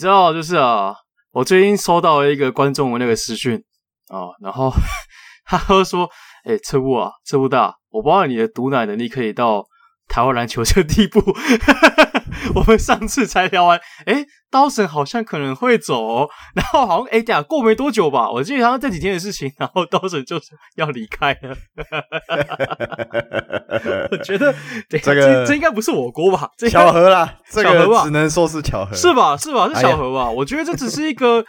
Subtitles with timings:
[0.00, 0.94] 你知道，就是啊，
[1.30, 3.62] 我最近收到了一个观众的那个私讯
[4.08, 4.72] 啊，然后
[5.44, 6.08] 他说
[6.42, 9.62] ：“哎、欸，车务啊，车务大，我不知道你的毒奶能力可以到
[10.10, 11.20] 台湾篮球这个地步。
[12.54, 20.46] ”我们上次才聊完，哎，刀神好像可能会走，哦，然后好像哎，呀，过没多久吧，我记得好像这几天的事情，然后刀神就是
[20.76, 21.54] 要离开了。
[24.10, 24.54] 我觉得
[24.88, 26.48] 这个这，这应该不是我锅吧？
[26.70, 28.04] 巧合啦， 巧合吧？
[28.04, 29.36] 只能说是巧合，是吧？
[29.36, 29.68] 是吧？
[29.68, 30.28] 是巧合吧？
[30.30, 31.44] 哎、我觉得这只是一个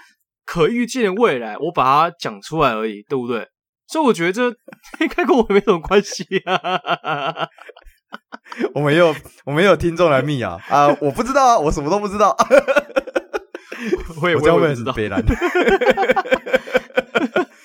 [0.45, 3.47] 可预见的未来，我把它讲出来而已，对不对？
[3.87, 4.47] 所以我觉得这
[4.99, 7.47] 应该跟我没什么关系啊。
[8.75, 9.15] 我们有
[9.45, 10.87] 我们有听众来密啊啊！
[10.99, 12.35] 我不知道啊，我什么都不知道。
[14.21, 14.93] 我也我也不知道。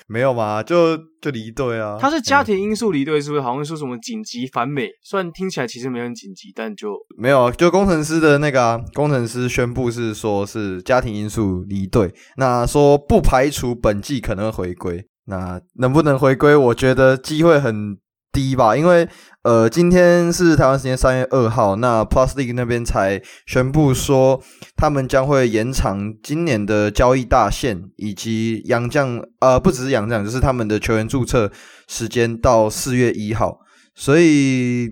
[0.09, 0.62] 没有嘛？
[0.62, 1.98] 就就离队啊。
[2.01, 3.43] 他是家庭因素离队，是不是？
[3.43, 7.50] 好像说什么紧急返美，虽然听起来其实没很紧急，但就没有。
[7.50, 12.15] 就工程师的那个啊，工程师宣布是说是家庭因素离队。
[12.37, 15.05] 那说不排除本季可能会回归。
[15.27, 16.55] 那能不能回归？
[16.55, 17.98] 我觉得机会很
[18.33, 19.09] 低吧，因为。
[19.47, 24.43] 呃，今天是台湾时间三月二号，那 Plus League 那边才宣布说，
[24.75, 31.53] 他们将会延长今年的交易大限，以及洋将，呃，不只是洋将，就是他们的球员注册
[31.87, 33.61] 时间到四月一号。
[33.95, 34.89] 所以，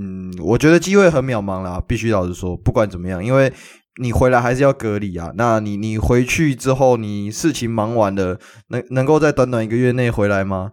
[0.00, 3.52] 嗯，我觉得机会很渺茫啦，必须老实说，不管怎么样，因为
[4.00, 5.30] 你回来还是要隔离啊。
[5.36, 10.70] 那你你回去之后，你事情忙完了，能能够在短短一个月内回来吗？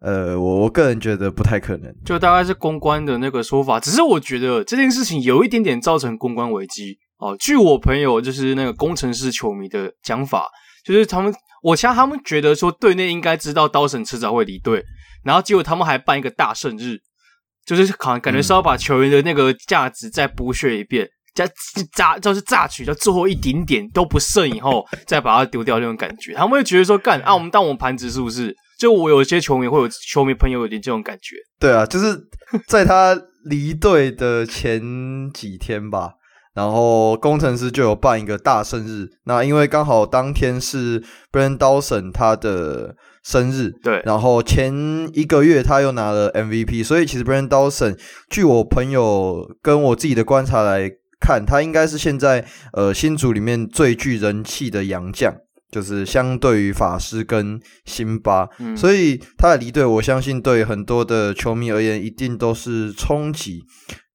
[0.00, 3.78] 呃，我我个人觉得不太可能，就大概是公关的那个说法。
[3.78, 7.36] 只是我觉得这件事情有一点点造成公关危机哦。
[7.38, 10.48] 据我朋友就是那个工程师球迷的讲法，
[10.86, 11.30] 就是他们，
[11.62, 14.82] 我想他们觉得说队内应该知道刀神迟早会离队，
[15.22, 16.96] 然后结果他们还办一个大胜日，
[17.66, 21.46] 就是好像感觉是要把球员的那个价值再剥削一遍，再
[21.94, 26.32] 榨就是榨取到最后一点点都不剩以后，再把它丢掉那种感觉。
[26.32, 28.56] 他们会觉得说，干啊，我们当我们盘子是不是？
[28.80, 32.18] 就我有一些球迷会有球迷朋友有点这种感觉，对啊，就是
[32.66, 33.14] 在他
[33.44, 34.80] 离队的前
[35.34, 36.14] 几天吧，
[36.56, 44.72] 然后工程师就有办一个大生日，那因为刚好当天是 Brandon Dawson 他的生日，对，然后前
[45.12, 47.98] 一个月他又拿了 MVP，所以其实 Brandon Dawson
[48.30, 55.34] 据我朋友跟我自己的观察来看，他应该是现在呃新组里面最具人气的洋将。
[55.70, 63.62] 就是相对于法师跟辛巴，嗯、所以他的离队，我相信对很多的球迷而言一定都是冲击。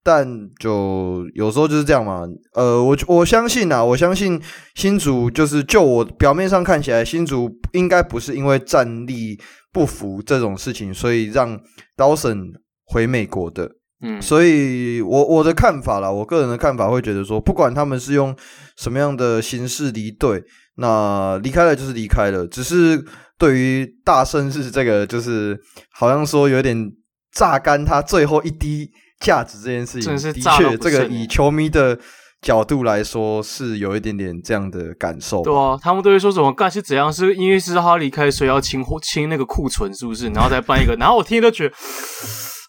[0.04, 0.28] 但
[0.60, 2.22] 就有时候就是这样嘛，
[2.54, 4.40] 呃，我我相信啊，我相信
[4.76, 9.40] 新竹就是就我表面上看起来，新竹应该不是因为战力
[9.74, 11.60] 不符这种事情，所以让
[11.98, 12.52] Dawson
[12.86, 13.72] 回美国的。
[14.02, 18.36] 嗯，所以我我的看法啦，我个人的看法会觉得说，不管他们是用
[18.78, 20.44] 什么样的形式离队。
[20.78, 23.02] 那离开了就是离开了，只是
[23.38, 25.58] 对于大胜日这个，就是
[25.94, 26.92] 好像说有点
[27.32, 28.92] 榨干他最后一滴
[29.22, 31.98] 价值这件事情，的确，这个以球迷的
[32.42, 35.42] 角度来说是有一点点这样的感受。
[35.44, 37.12] 对啊，他们都会说什么干是怎样？
[37.12, 40.28] 是因为是他离开，所以要清清那个库存，是不是？
[40.32, 41.76] 然后再办一个，然后我听都觉得，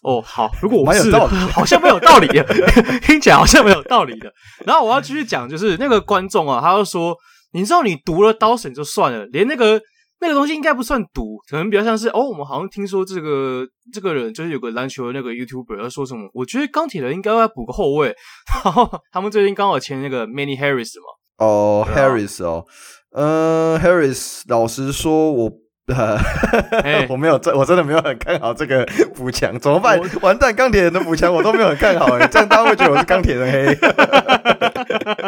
[0.03, 1.11] 哦，好， 如果我是，
[1.53, 2.27] 好像没有道理，
[3.01, 4.31] 听起来好像没有道理的。
[4.65, 7.15] 然后我要继续讲，就是那个观众啊，他就说。
[7.53, 9.81] 你知道你读了刀神就算了，连那个
[10.19, 18.13] 那个东西应该不算读，可能比较像是哦，我们好像听说这个这个人就是有个篮球的那个 YouTuber 要说什么，我觉得钢铁人应该要补个后卫，
[18.63, 21.07] 然后他们最近刚好签那个 Manny Harris 嘛。
[21.37, 22.65] 哦、oh，Harris 哦，
[23.15, 25.49] 嗯，Harris，老实说我。
[25.87, 29.99] 呃， 我没有，这我真的没有很看好这个补强，怎么办？
[30.21, 33.77] 完蛋，钢铁人的补强我都没有很看好， 这样大家会觉得我是钢铁人黑。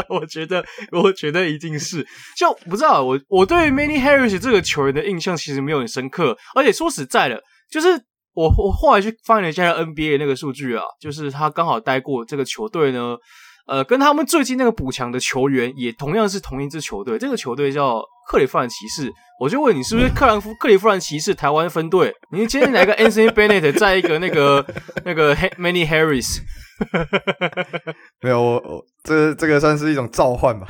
[0.10, 2.06] 我觉得，我觉得一定是，
[2.38, 7.42] 就不知道我我对 Manny Harris 这个球员的印象其实没有很深刻，而且说实在的，
[7.72, 7.88] 就是
[8.34, 13.16] 我我后来去翻了一下 NBA 那个数据啊，就是他刚好待过这个球队呢。
[13.70, 19.14] 呃，跟他们最近那个补强的球员也同样是同一支球队，这个球队叫克里夫兰骑士。
[19.40, 22.12] 我就问你，是不是克兰夫克里夫兰骑士台湾分队？
[22.32, 24.66] 你今天来个 Anthony Bennett，在一个那个
[25.06, 26.40] 那个 Many Harris？
[28.22, 30.68] 没有，我我这这个算是一种召唤吧？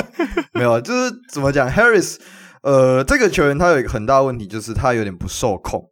[0.52, 2.18] 没有，就是怎么讲，Harris，
[2.62, 5.82] 呃，这个球员他有一个很大问题，就是他有点不受控。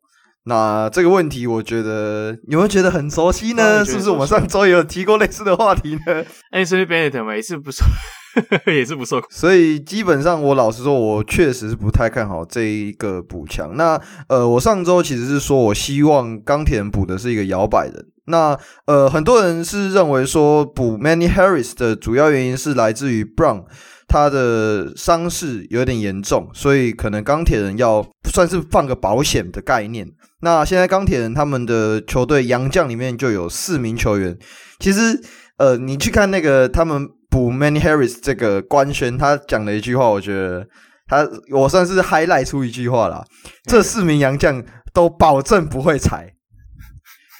[0.45, 3.85] 那这个问题，我觉得有没有觉得很熟悉呢？
[3.85, 7.85] 是不是我们上周也有提过类似的话题呢？Anthony Bennett 每次不受，
[8.67, 9.23] 也是不错。
[9.31, 13.77] 所以基本上，我老实说，我确实是不太看好这一个补强。
[13.77, 18.07] 那呃，我上周其实是说我希望钢铁人补的是一个摇摆人。
[18.25, 23.65] 那呃，很多人是认为说补 Manny Harris 的主要原因是来自于 Brown
[24.09, 30.09] 他的伤势有点严重，所以可能钢铁人要算是放个保险的概念。
[30.43, 34.37] 那现在钢铁人他们的球队洋将里面就有四名球员，
[34.79, 35.21] 其实
[35.57, 40.67] 呃，你去看那个他们补 Manny Harris 这个官宣，他讲了一句话，我觉得
[41.07, 43.25] 他我算是 highlight 出一句话啦，
[43.65, 44.63] 这四名洋将
[44.93, 46.35] 都保证不会裁。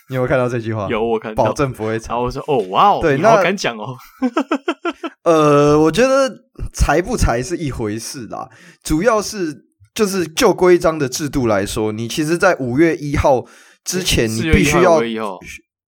[0.09, 0.87] 你有没有看到这句话？
[0.89, 2.09] 有，我看到，保证不会裁。
[2.11, 3.97] 然后我说：“哦，哇哦，对，那敢讲哦。
[5.25, 6.31] ”呃，我觉得
[6.75, 8.49] 裁不裁是一回事啦，
[8.83, 13.45] 主要是就是就规章的制度来说，你其实，在五月一号
[13.85, 15.01] 之前，你必须要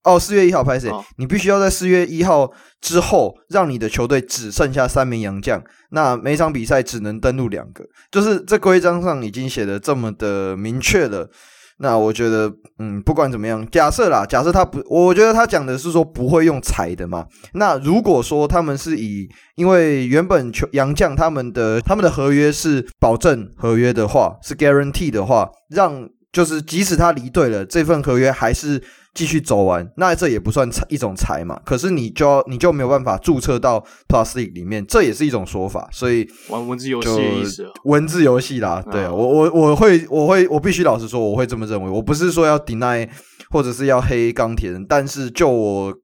[0.02, 2.52] 哦，四月一号比赛，你必须要在四月一号
[2.82, 11.30] 之后，让你的球队只剩下三名洋将，那每场比赛只能登录两个，就是这规章上已经写的这么的明确了。
[11.78, 17.26] 那我觉得，嗯，不管怎么样，假设啦，假设他不，我觉得他讲的是说不会用裁的嘛。
[17.54, 28.82] 那如果说他们是以，因为原本球洋将他们的他们的合约是保证合约的话，是 guarantee 的话，让就是即使他离队了，这份合约还是。
[29.14, 31.56] 继续走完，那这也不算裁一种裁嘛？
[31.64, 35.88] 可是你就要你就没有办法注册到 Plus 里面，这也是一种说法。
[35.92, 38.82] 所以玩文字游戏的意思，文字游戏啦。
[38.90, 41.88] 对、啊、我我我会我会我必须老实说，我会这么认为。
[41.88, 43.08] 我不是说要 deny
[43.50, 45.94] 或者是要黑钢铁人，但是就我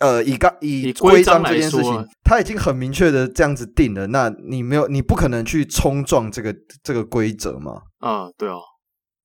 [0.00, 4.08] 呃以钢以规章这件事情，他已经很明确的这样子定了。
[4.08, 7.82] 那你没有你不可能去冲撞这个这个规则嘛？
[8.00, 8.58] 啊，对哦。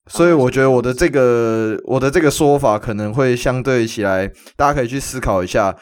[0.08, 5.78] 所以我觉得我的这个我的这个说法可能会相对起来，大家可以去思考一下。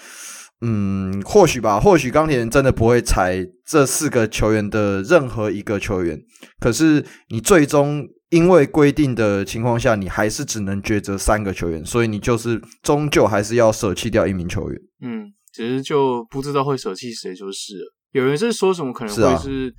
[0.61, 6.19] 嗯，或许吧，或许钢铁人真的不会裁这四个球员的任何一个球员。
[6.59, 14.81] 可是你最终因为规定的情况下，你还是只能抉择三个球员，所以你就是终究还是要舍弃掉一名球员。
[15.01, 17.93] 嗯，只是就不知道会舍弃谁就是了。
[18.11, 19.73] 有人是说什么可能会是。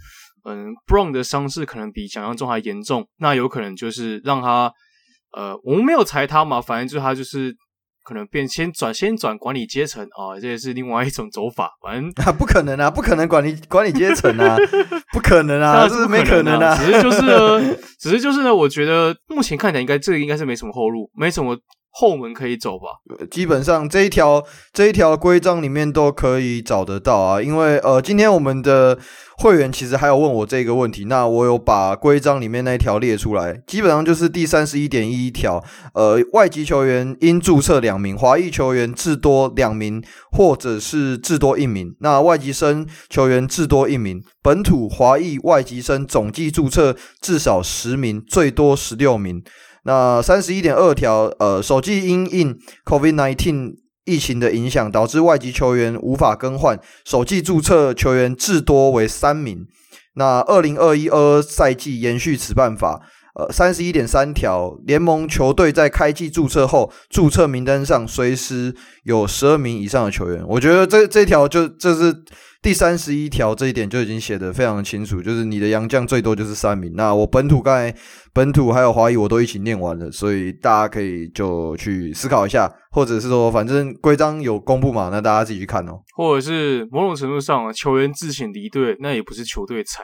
[0.45, 4.73] 嗯，Brown 的伤势可能比想象中还严重，那有可能就是让他，
[5.33, 7.55] 呃，我们没有裁他嘛，反正就是他就是
[8.03, 14.57] 可能变先转先转管理阶层啊，这也是另外一种走法，反正啊，不可能啊，不可能管理管理阶层啊，
[15.13, 21.57] 不可能啊， 这是没可能啊，只是就是呢，只是就是呢，我觉得目前看起来应该这个应该是没什么后路，没什么。
[21.93, 22.87] 后门可以走吧？
[23.33, 24.41] 基本上这一条
[24.73, 27.43] 这一条规章里面都可以找得到啊。
[27.43, 28.97] 因为呃，今天我们的
[29.41, 33.59] 会员其实还有问我这个问题，那我有把规章里面那一条列出来。
[33.67, 35.65] 基本上就是第三十一点一条，
[35.95, 41.97] 呃，外籍球员应注册两名，华裔球员至多两名，或者是至多一名。
[42.01, 49.43] 那外籍生球员至多一名，本土华裔外籍生总计注册至少十名，最多十六名。
[49.85, 52.55] 那三十一点二条，呃，首季因应
[52.85, 59.67] COVID-19 疫情的影响，导致外籍球员无法更换，首季注册球员至多为三名。
[60.15, 63.01] 那二零二一二二赛季延续此办法。
[63.35, 68.75] 呃，三十一点三条，联盟球队在开季注册后，注册名单上随时
[69.05, 70.45] 有十二名以上的球员。
[70.49, 72.25] 我觉得这这条就这是。
[72.63, 76.93] 第三十一条这一点就已经写得非常的清楚，就是你的洋将最多就是三名。
[76.95, 77.99] 那我本土刚才
[78.35, 86.03] 本土还有华裔我都一起念完了，所以大家可以就去思考一下，或者是说反正规章有公布嘛，那大家自己去看哦。
[86.15, 90.03] 或者是某种程度上，球员自行离队，那也不是球队裁，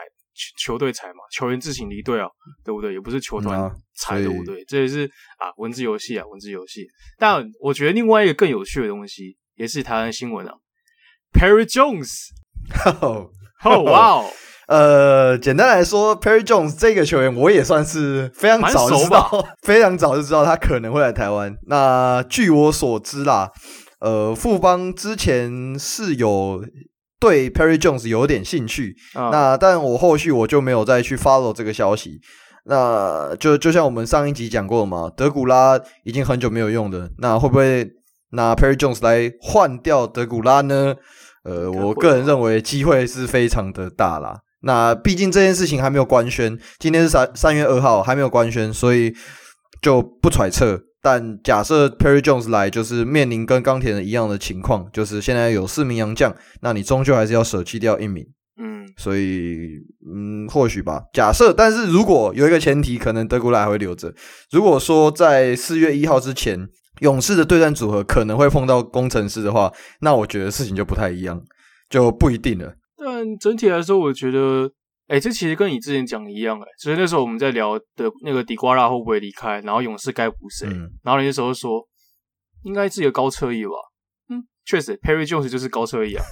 [0.57, 2.25] 球队裁嘛，球员自行离队啊，
[2.65, 2.93] 对不对？
[2.93, 4.65] 也不是球团裁，对不对？
[4.65, 5.05] 这也是
[5.37, 6.87] 啊，文字游戏啊，文字游戏。
[7.19, 10.55] 但我觉得另外一个更有趣的东西，也是台湾新闻啊
[11.31, 12.35] ，Perry Jones。
[13.01, 14.25] 哦，哇哦！
[14.67, 19.31] 呃，简单来说，Perry Jones 这个球员，我也算是非常早就知道，
[19.63, 21.55] 非常早就知道他可能会来台湾。
[21.67, 23.49] 那据我所知啦，
[24.01, 26.61] 呃，富邦之前是有
[27.17, 32.19] 对 Perry Jones 有点兴趣，嗯、那但我后续我就没有再去 follow 这个消息。
[32.65, 37.89] 那就就像我们上一集讲过嘛，德古拉已经很久没有用的，那会不会
[38.31, 40.93] 拿 Perry Jones 来换掉德古拉呢？
[41.47, 44.37] 呃，我个人认为机会是非常的大啦。
[44.63, 49.13] 那毕竟这件事情还没有官宣，今天是三三月二号，还没有官宣，所以
[49.81, 50.77] 就不揣测。
[51.01, 58.25] 但假设 Perry Jones 来，就是面临跟钢铁人一样的情况，就是现在有四名洋将，那你终究还是要舍弃掉一名。
[58.61, 59.69] 嗯，所以
[60.13, 61.03] 嗯，或许吧。
[61.13, 64.13] 假设，但是如果有一个前提，可能德古拉还会留着。
[64.51, 66.67] 如果说在四月一号之前。
[66.99, 71.41] 勇士的对战组合可能会碰到工程师的话，那我觉得事情就不太一样，
[71.89, 72.73] 就不一定了。
[72.97, 74.69] 但整体来说，我觉得，
[75.07, 81.85] 哎，这其实跟你之前讲的一样，哎，所以那时候我们在聊的那个迪瓜拉会不会离开，然后勇士该补谁，嗯、然后你那时候说，
[82.63, 83.71] 应该是一个高侧翼吧？
[84.29, 86.23] 嗯，确实，Perry Jones 就是高侧翼啊。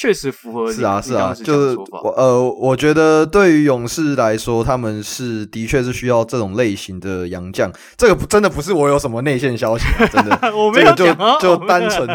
[0.00, 7.68] 确实符合是啊是啊，就是我呃，我觉得对于勇士来说，他们是的确是需要这种类型的洋将。
[7.96, 12.08] 这个不真的不是我有什么内线消息，啊，真的， 我没有这个就就单纯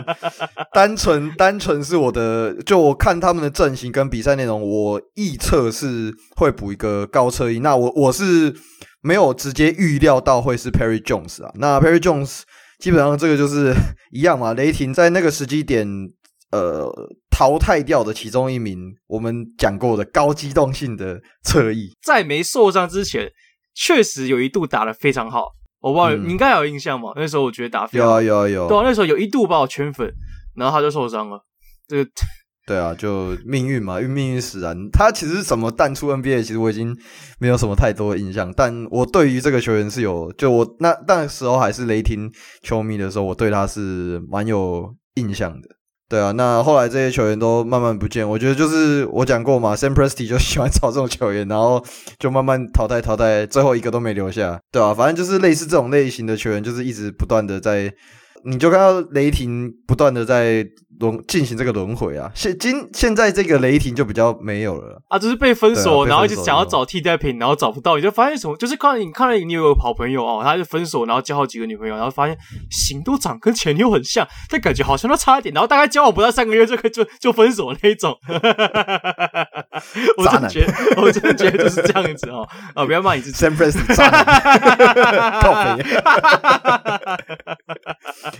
[0.71, 7.59] 单纯单纯是我的，就我看他们的阵型跟比赛内容，我预测是会补一个高侧翼。
[7.59, 8.55] 那我我是
[9.01, 11.51] 没有直接预料到会是 Perry Jones 啊。
[11.55, 12.43] 那 Perry Jones
[12.79, 13.75] 基本上这个就是
[14.13, 16.13] 一样嘛，雷霆在那个时机点。
[16.53, 16.87] 呃，
[17.31, 23.31] 淘汰掉的其中一名，我们讲过的高机动性的侧翼，在没受伤之前，
[23.73, 25.47] 确实有一度打得非常好。
[25.81, 27.09] 我不知道、嗯、你应该有印象吧？
[27.15, 30.07] 那时候我觉得打非常好有啊有啊有，对啊，那时候有一度把我圈粉，
[30.55, 31.43] 然后他就受伤了。
[31.87, 32.11] 这个
[32.67, 34.77] 对啊，就命运嘛，命运使然。
[34.91, 36.95] 他其实怎么淡出 NBA，其实我已经
[37.39, 38.53] 没有什么太多的印象。
[38.55, 42.31] 但我对于这个球员是有，就我那那时候还是雷霆
[42.61, 45.67] 球迷的时候，我对他是蛮有印象的。
[46.13, 51.83] 对啊，那后来这些球员都慢慢不见，我觉得就是我讲过嘛，Sam Presti 就喜欢找这种球员，然后
[52.19, 57.91] 就慢慢淘汰淘汰，最后一个都没留下，对啊，反正就是类似这种类型的球员，就是一直不断的在。
[58.45, 60.65] 你就看到雷霆不断的在
[60.99, 68.55] 轮进行这个轮回啊，现今现在这个雷霆就比较没有了啊，就是被分手，然后就想要找替代品，然后找不到，你就发现什么？
[68.57, 72.37] 就是看你看了你有个好朋友哦，他就分手，然后交好几个女朋友，然后发现
[72.69, 78.17] 型都长跟前女友很像，但感觉好像都差一点，然后大概交往不到三个月就可以就就分手那一种。
[80.17, 82.85] 我真的觉得，我真的觉得就是这样子哦啊！
[82.85, 83.55] 不要骂你自己男，
[85.41, 85.53] 靠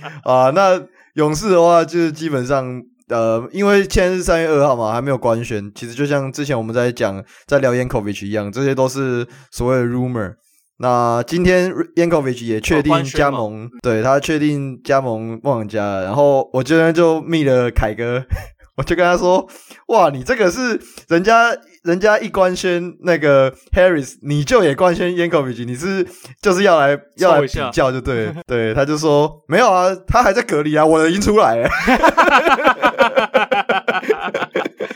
[0.24, 0.82] 啊，那
[1.16, 5.72] 勇士的话，就是基本上，呃，因为现在是三月二号嘛，还没有官宣。
[5.76, 10.34] 其实就像之前我们在讲，在聊 Yankovic 一样，这些都是所谓的 rumor。
[10.78, 16.02] 那今天 Yankovic 也确定加盟，对，他确定加盟梦想家。
[16.02, 18.24] 然后我今天就密了凯哥。
[18.76, 19.48] 我就跟他说
[19.90, 26.06] ：“哇，你这个是人家人家一官宣那个 Harris，你就也官宣 Yankovic，你是
[26.42, 31.70] 就是要来要来比较就对， 对，他就说没有啊，他还在隔离啊，我的已经出来了。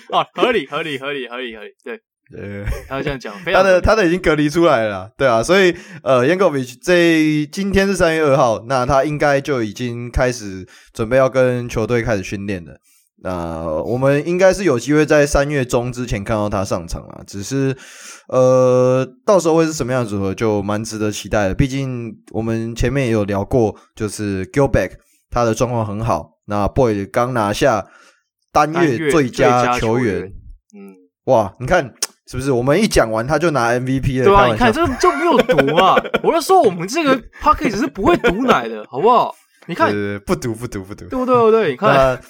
[0.10, 2.00] 哦，合理合理合理合理合理，对。
[2.30, 12.74] 对，他这样讲，他的他的已经隔离出来了，对啊，所以呃 Yankovic 这今天是三月二号，那他应该就已经开始准备要跟球队开始训练了。”
[13.24, 17.76] 那我们应该是有机会在三月中之前看到他上场了，只是
[18.28, 21.56] 呃，到时候会是什么样的组合，就蛮值得期待的。
[21.56, 24.92] 毕竟我们前面也有聊过，就是 Gilback
[25.32, 26.34] 他的状况很好。
[26.46, 27.88] 那 Boy 刚拿下
[28.52, 30.32] 单月最佳球员，
[30.76, 30.96] 嗯，
[31.26, 31.92] 哇，你看
[32.28, 32.52] 是不是？
[32.52, 35.96] 我们一讲完他就拿 MVP 了，对啊，你看这就没有毒啊！
[36.22, 39.34] 我就说我们这个 Podcast 是不会毒奶的，好不好？
[39.66, 39.92] 你看，
[40.26, 41.34] 不毒不毒不毒，对不对？
[41.34, 41.72] 对不对？
[41.72, 42.22] 你看。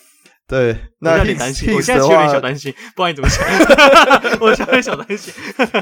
[0.48, 1.76] 对，那有点担心。
[1.76, 3.46] 我现在有点小担心，不知道你怎么想。
[4.40, 5.34] 我 有点小担心。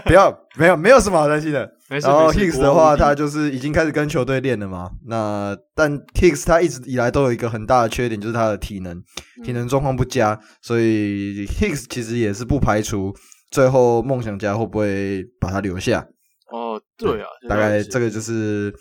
[0.06, 1.70] 不要，没有，没有什么好担心的。
[1.88, 2.08] 没事。
[2.08, 4.90] 然后 Hicks 的话，他就是已经开始跟球队练了嘛。
[5.08, 9.00] 那但 Hicks 他一直以来都有一个很大的缺点，就是他的体能，
[9.44, 10.40] 体能状况不佳。
[10.64, 13.14] 所以 Hicks 其实也是不排除
[13.52, 16.04] 最后梦想家会不会把他留下。
[16.52, 18.74] 哦，对啊，大概这个就是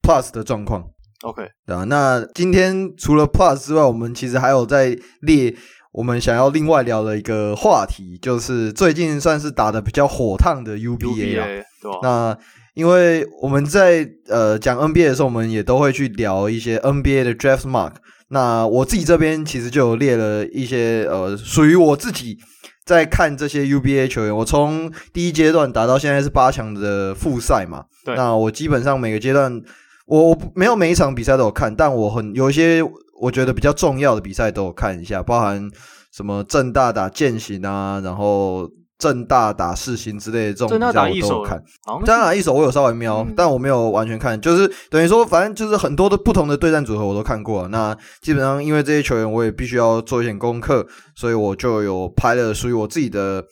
[0.00, 0.84] Plus 的状况。
[1.22, 5.52] OK，对啊，那今天除了 Plus 之外，我们其实还有在列
[5.90, 11.46] 我们想要另外聊的一个话题，就是最近算是打的比较火烫的 UBA 啊。
[11.82, 11.98] 对啊。
[12.02, 12.38] 那
[12.74, 17.94] 因为我们在呃讲 NBA 的时候，我们也都会去聊一些 NBA 的 Draft Mark。
[18.28, 22.38] 那我自己这边其实就有列了一些呃属于我自己
[22.84, 24.36] 在看这些 UBA 球员。
[24.36, 27.86] 我从第一阶段打到现在是八强的复赛嘛。
[28.04, 28.14] 对。
[28.14, 29.60] 那我基本上每个阶段。
[30.08, 32.82] 我我没有每一场比赛都有看，但我很有一些
[33.20, 35.70] 我觉得比较重要的比赛都有看一下，包含
[36.12, 41.62] 什么正大打剑行啊，然后正大打世新之类的这种比赛我都有看。
[42.04, 47.68] 正大打一手我有稍微瞄，嗯、但我没有完全看，就是等于说反正就是很多的不同的对战组合我都看过了。
[47.68, 53.44] 那基本上因为这些球员我也必须要做一点功课，所以我就有拍了属于我自己的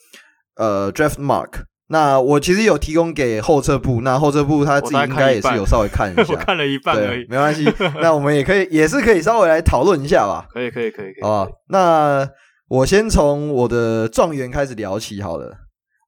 [0.56, 1.50] 呃 draft mark。
[1.88, 7.64] 那我其实有提供给后撤部，那后撤部他自己应该也是有稍微看一下， 我看了一半而已，没关系。
[8.00, 10.46] 那我们也可以，也是可以稍微来讨论一下吧。
[10.52, 11.22] 可以，可以，可以，可以。
[11.22, 12.28] 好吧，那
[12.68, 15.58] 我先从我的状元开始聊起好了。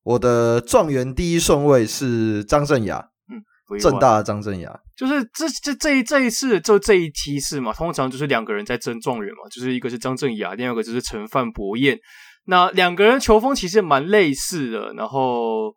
[0.02, 11.96] 我的状元第一顺位是张镇雅，嗯，正大的张镇雅，就是这这这一这一次就这一梯次嘛，通常就是两个人在争状元嘛，就是一个是张镇雅，另外一个就是陈范博彦。
[12.50, 15.70] 那两个人球风其实蛮类似的，然后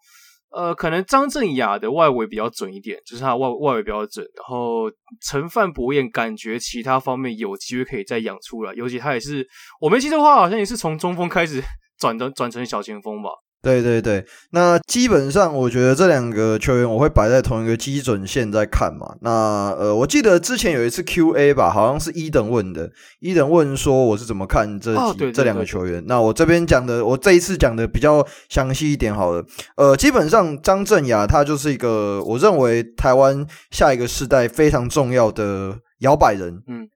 [0.51, 4.25] 呃，可能张镇雅的外围比较准一点，就是他外外围比较准。
[4.37, 4.89] 然后
[5.21, 9.45] 陈范博彦感觉其他方面有机会可以再养出来，尤其他也是
[9.81, 11.61] 我没记错的话，好像也是从中锋开始
[11.99, 13.29] 转的转成小前锋吧。
[13.61, 19.15] 对对对，那基本上我觉得这两个球员我会摆在同一个基准线在看嘛。
[19.21, 19.29] 那
[19.77, 22.89] 呃，我记得之前有一次 Q&A 吧，好像是伊等问的，
[23.19, 24.95] 伊等问说我是怎么看这
[25.31, 26.03] 这两个球员。
[26.07, 29.45] 那我这边讲的，我这一次讲的比较详细一点好了。
[29.75, 36.63] 呃，基本上张镇雅他就是一个我认为台湾下一个世代非常重要的摇摆人。
[36.67, 36.89] 嗯，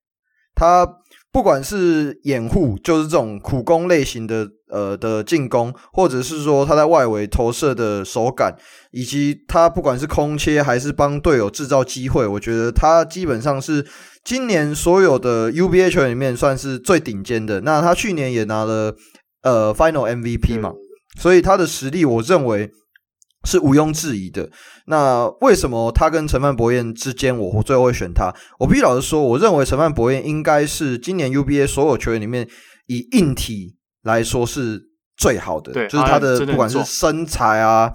[0.56, 0.88] 他
[1.36, 4.48] 不管是掩护，就是这种苦攻类型的。
[4.68, 8.54] 呃的进攻，或者是说他在外围投射的手感，
[8.92, 13.86] 以及他不管是空切还是帮队友制造机会，我觉得他基本上是
[14.24, 17.62] 今年所有的 UBA 球员里面算是最顶尖的。
[17.62, 18.96] 那他去年也拿了
[19.44, 20.74] 呃 Final MVP 嘛，
[21.20, 22.72] 所以他的实力我认为
[23.46, 24.50] 是毋庸置疑的。
[24.86, 28.34] 那为什么他跟陈范博彦之间，我最后会选他？
[28.60, 32.48] 我必须老实说，我认为陈范博彦应该是今年 UBA 所有球员里面
[32.88, 33.76] 以硬体。
[34.06, 34.80] 来说是
[35.18, 37.92] 最好的，对，就是他的不管是身材啊，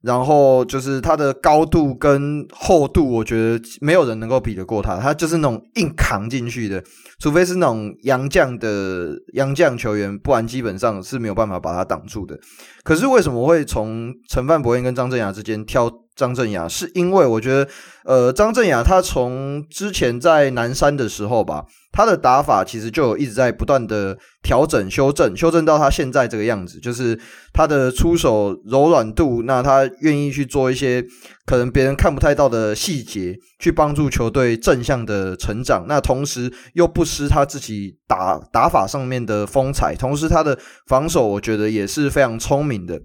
[0.00, 4.96] 然后就是他的高度跟厚度，我觉得没有人能够比得过他。
[4.96, 6.82] 他就是那种硬扛进去的，
[7.18, 12.34] 除非是那种洋将的洋将球员，不然基本上是没有办法把他挡住的。
[12.82, 16.68] 可是为什么会从陈范博彦跟张镇雅之间挑张镇雅？
[16.68, 17.68] 是因为我觉得，
[18.04, 21.64] 呃，张镇雅他从之前在南山的时候吧。
[21.92, 27.18] 他的打法其实就有一直在不断的调整、修正、修正到他现在这个样子，就是
[27.52, 31.04] 他的出手柔软度，那他愿意去做一些
[31.44, 35.86] 可能别人看不太到的细节，去帮助球队正向的成长。
[35.88, 43.00] 那同时又不失他自己打打法上面的风采，同时他的防守我觉得也是非常聪明的。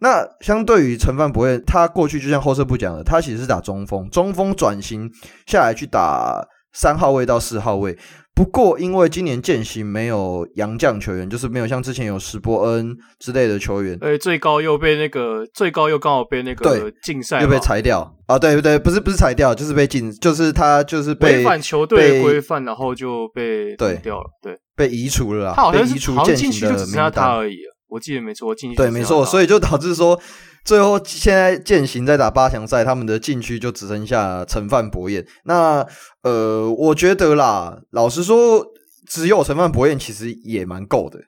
[0.00, 5.10] 那相对于陈范博彦，他过去就像后撤步讲的，他其实是打中锋，中锋转型
[5.46, 7.98] 下来去打三号位到四号位。
[8.34, 18.38] 不过，因为今年健行没有洋将球员，就是没有像之前有史波恩之类的球员，呃，最高又被那个最高又刚好被那个禁赛，又被裁掉啊！
[18.38, 18.78] 对不对？
[18.78, 25.52] 不是不是裁掉，就是被禁，就是他就是被违反球队规范，然后就被对掉了，对，被移除了。
[25.56, 27.56] 他好像移除健行的名单他而已，
[27.88, 30.20] 我记得没错，进去对，没错，所以就导致说。
[30.64, 35.26] 最后，现在践行在打八强赛，他们的禁区就只剩下陈范博彦。
[35.44, 35.86] 那
[36.22, 38.66] 呃，我觉得啦，老实说，
[39.08, 41.18] 只有陈范博彦其实也蛮够的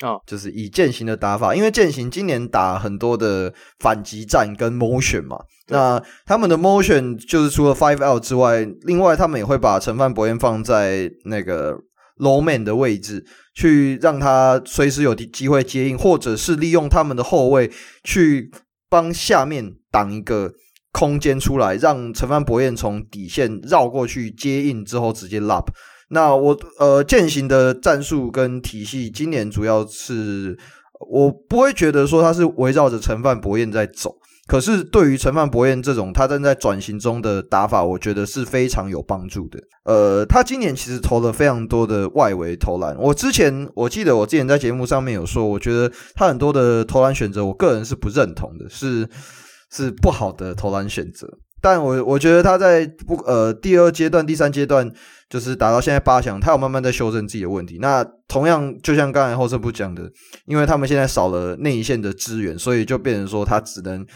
[0.00, 0.14] 啊。
[0.14, 5.38] 哦、就是以践行的打法，因为践行今年打很多的反击战跟 motion 嘛。
[5.68, 11.76] 那他们的 motion 就是除了 five out 之外，另外他们也会把陈范博彦放在那个
[12.18, 17.70] low man 的位置，去让他随时有机会接应，或者是利用他们的后卫
[18.04, 18.50] 去。
[18.90, 20.50] 帮下面挡一个
[20.92, 25.66] 空间出来，让陈范博彦从底线绕过去接应之后直接 lob。
[26.08, 30.58] 那我呃践行的战术跟体系，今年主要是
[31.10, 34.16] 我不会觉得说他是围绕着陈范博彦在走。
[34.48, 39.60] 可是对于陈范博彦这种他正在转型中的打法，我觉得是非常有帮助的。
[39.84, 42.96] 呃，他今年其实投了非常多的外围投篮。
[42.98, 49.06] 我之前我记得我之前在节目上面有说，我觉得他很多的投篮选择，我个人是不认同的，是
[49.70, 51.28] 是不好的投篮选择。
[51.60, 54.90] 但我我觉得他在不呃第二阶段、第三阶段，
[55.28, 57.76] 就是打到现在八强，他有慢慢在修正自己的问题。
[57.82, 60.10] 那同样就像刚才后撤步讲的，
[60.46, 64.06] 因为他们现在少了内线的支援，所以就变成说他只能。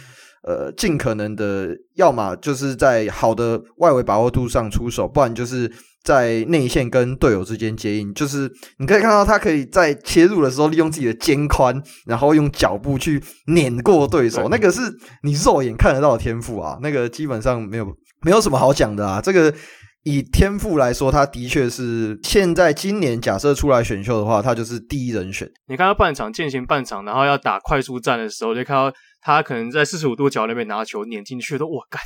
[0.45, 5.71] 呃，尽可能的，要么就是在好的外围把握度上出手，不然就是
[6.03, 8.13] 在内线跟队友之间接应。
[8.13, 14.49] 就是你可以看到他可以在切入的时候利用自己的肩宽，然后用脚步去碾过对手。
[14.49, 14.81] 那个是
[15.23, 17.87] 你肉眼看得到的天赋啊，那个基本上没有
[18.23, 19.21] 没有什么好讲的啊。
[19.21, 19.55] 这个
[20.03, 25.49] 以天赋来说，他的确是现在今年假设出来选秀的话，他就是第一人选。
[25.69, 28.93] 你看他半场进行半场，然后要打快速战的时候，就看到。
[29.23, 32.03] 他可能在四十五度角那边拿球撵进去都，哇干！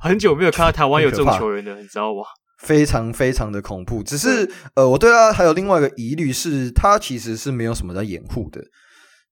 [0.00, 2.20] 很久没有看到台湾有这种球员的，你知道吗？
[2.60, 4.02] 非常非常的恐怖。
[4.02, 8.62] 只是呃，我对他还有另外一个疑虑是，他其实是没有什么在掩护的。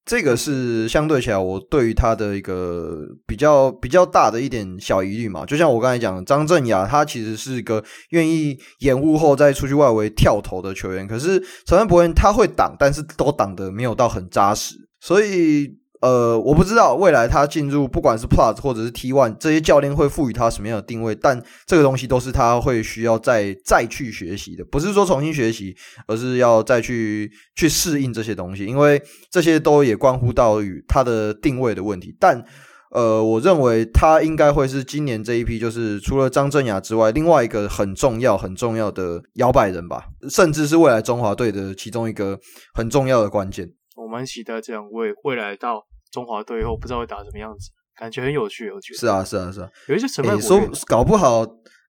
[0.03, 5.45] 这个是相对起来，我对于他的一个比较比较大的一点小疑虑嘛。
[5.45, 15.77] 就像我刚才讲的，张镇雅他其实是一个愿意掩护后再出去外围跳投的球员，可是陈范博彦他会挡，但是都挡的没有到很扎实，所以。
[16.01, 32.15] 呃，我不知道未来他进入不管是 Plus 或者是 T One 这些教练会赋予他什么样的定位，但这个东西都是他会需要再再去学习的，不是说重新学习，而是要再去去适应这些东西，因为这些都也关乎到与他的定位的问题。
[32.19, 32.43] 但
[32.91, 42.39] 呃，我认为他应该会是今年这一批，就是除了张镇雅之外，另外一个很重要、很重要的摇摆人吧，甚至是未来中华队的其中一个
[42.73, 43.69] 很重要的关键。
[43.97, 48.69] 我蛮期待这两位未来到中华队以后，不知道会打什么样子，感觉很有趣。
[48.71, 51.45] 我觉得是啊，是啊，是啊，有一些成分说搞不好，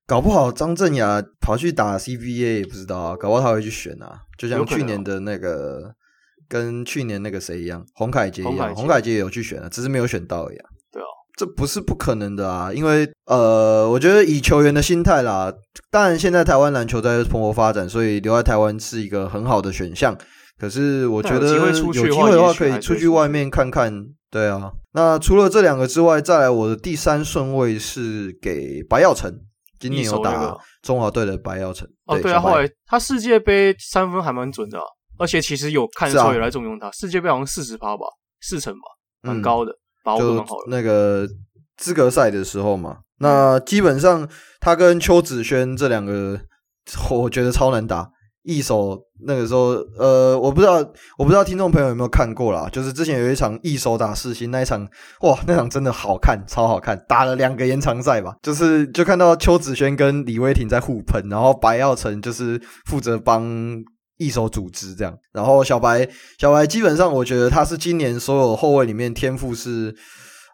[0.06, 5.94] 搞不好张镇雅跑去打 CBA 也不知道啊，搞不好他会去选啊，就像去年的那个。
[6.50, 10.64] 跟去年那个谁一样，洪凯杰一样，洪凯杰也有去选啊，只是没有选到一样。
[10.90, 15.52] 对啊，这不是不可能的啊，因为呃，我觉得以球员的心态啦，
[15.90, 20.16] 当然现在台湾篮球在蓬勃发展，所以留在台湾是一个很好的选项。
[20.58, 24.06] 可是我觉得有机会的话，可以出去外面看看。
[24.30, 29.32] 对啊，那除了这两个之外，再来我的第三顺位是给白耀成，
[29.78, 31.88] 今年有打中华队的白耀成。
[32.04, 34.84] 哦，对啊，后来他世界杯三分还蛮准的啊。
[35.18, 38.04] 而且其实有看出来有来重用他，啊、世界杯好像四十趴吧，
[38.40, 38.80] 四成吧，
[39.22, 39.72] 蛮高的，
[40.04, 40.62] 把握蛮好的。
[40.68, 41.26] 那个
[41.76, 44.28] 资格赛的时候嘛，那基本上
[44.60, 46.38] 他跟邱子轩这两个，
[47.10, 48.10] 我觉得超难打。
[48.48, 50.76] 一手那个时候，呃，我不知道，
[51.18, 54.88] 我不知道听众朋友有没有看过啦，就是之前有一场一手打四星那一场，
[55.20, 63.84] 哇，那场真的好看，超好看，打了两个延长赛吧，就是就看到邱子轩跟李威霆在互喷，然后白耀成就是负责帮。
[64.20, 66.08] 一手组织这样，然后小白
[66.40, 69.94] 小白基本上，我觉得他是今年所有后卫里面天赋是，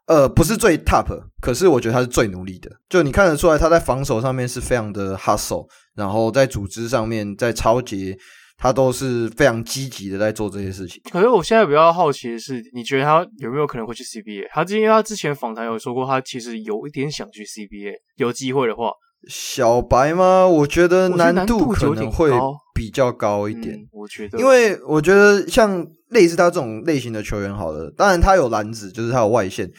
[0.07, 1.07] 呃，不是最 top，
[1.41, 2.71] 可是我觉得他是最努力的。
[2.89, 8.17] 就你看得出来，他在防守上面是非常的 hustle，然后在组织上面，在超级，
[8.59, 11.01] 他都是非常积极的在做这些事情。
[11.11, 14.49] 可是我现在比较好奇的是，你觉得他有没有可能会去 CBA？
[14.53, 18.91] 他因为他之前访谈有说过，他其实有一点想去 CBA，有机会的话。
[19.29, 20.47] 小白吗？
[20.47, 22.31] 我觉得难度可能会
[22.75, 23.79] 比较高一点。
[23.93, 29.71] 我觉得，因为我觉得像类似他这种类型的球员，好了，当然他有篮子，就是他有外线，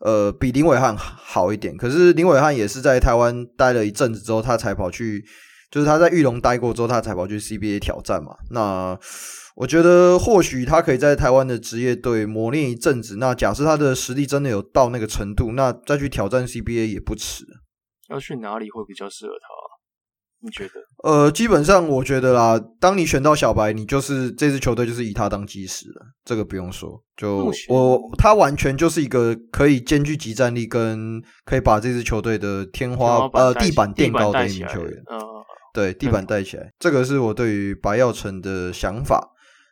[0.00, 1.76] 呃，比林伟汉好一点。
[1.76, 5.24] 可是林伟汉也是在台湾待了一阵子之后，他才跑去，
[5.70, 8.34] 就是他在玉龙待过之后，他才跑去 CBA 挑战嘛。
[8.50, 8.96] 那
[9.56, 13.16] 我觉得或许他可以在台湾的职业队磨练一阵子。
[13.16, 17.44] 那假设他的实力真的有到那个程度，那再去挑战 CBA 也不迟。
[18.08, 19.48] 要去哪里会比较适合他？
[20.40, 20.72] 你觉得？
[21.02, 27.02] 呃，基本上我觉得啦，当你选到小白，你就是这支球队就是以他当基石了，这个不用说。
[27.16, 34.92] 就我他完全就是一个可以兼具集战力跟可以把这支球队的天花呃地板垫高的一名球员。
[35.10, 35.18] 嗯，
[35.72, 39.30] 对，地板带起来，这个是我对于白耀成的想法。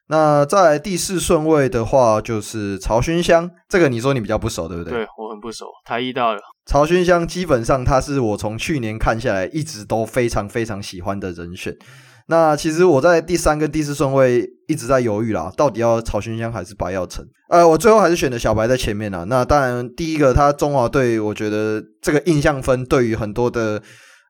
[0.09, 3.51] 那在第四顺位的话，就是曹勋香。
[3.68, 4.92] 这个你说你比较不熟，对不对？
[4.92, 5.66] 对，我很不熟。
[5.85, 11.75] 台艺大的曹勋香，基本上他是我从去年看下来一直都非常非常喜欢的人选。
[12.29, 17.25] 那其实我在第三跟第四顺位一直在犹豫啦，到底要曹勋香还是白耀成？
[17.48, 19.25] 呃，我最后还是选的小白在前面啦。
[19.25, 23.83] 那当然，第一个他中华队，我觉得这个印象分对于很多的。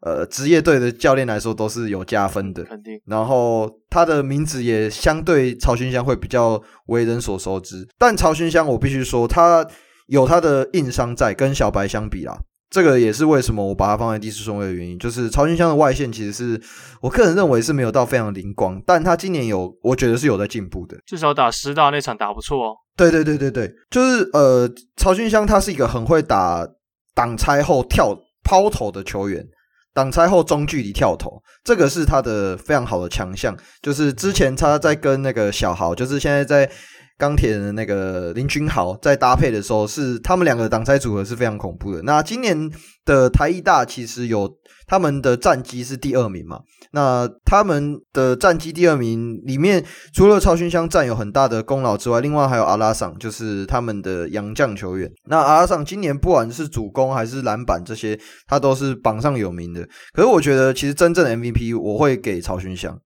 [0.04, 3.00] 呃，职业队的教练来说都是有加分的，肯定。
[3.06, 9.64] 然后他的名字也相对曹勋香会比较为人所熟知，但曹勋香我必须说，他
[10.06, 12.38] 有他的硬伤在，跟小白相比啦，
[12.70, 16.60] 这个也是为什么我把他放在第四顺位的原因，就是曹勋香的外线其实是
[17.00, 22.74] 我个人认为是没有到非常灵光，但他今年有，我觉得是有在进步的，至少打师大那场打不错哦。
[22.96, 26.66] 对对对对对，就是呃，曹勋香他是一个很会打
[27.14, 29.46] 挡拆后跳抛投的球员。
[29.94, 31.30] 挡拆后中距离跳投，
[31.62, 33.54] 这个是他的非常好的强项。
[33.82, 36.64] 就是之前他在跟那个小豪，就是现在在
[37.18, 42.02] 钢铁人的那个林君豪在搭配的时候，是他们两个挡拆组合是非常恐怖的。
[42.02, 42.70] 那今年
[43.04, 44.50] 的台艺大其实有。
[44.84, 46.60] 他们的战绩是第二名嘛？
[46.90, 55.10] 那他们的战绩第二名里面，除了曹勋香占有很大的功劳之外，另外还有阿拉桑，就是他们的洋将球员。
[55.28, 59.88] 那阿拉桑今年不管是主攻还是篮板这些，他都是榜上有名的。
[60.12, 62.98] 可是我觉得，其实真正的 MVP 我会给曹勋香，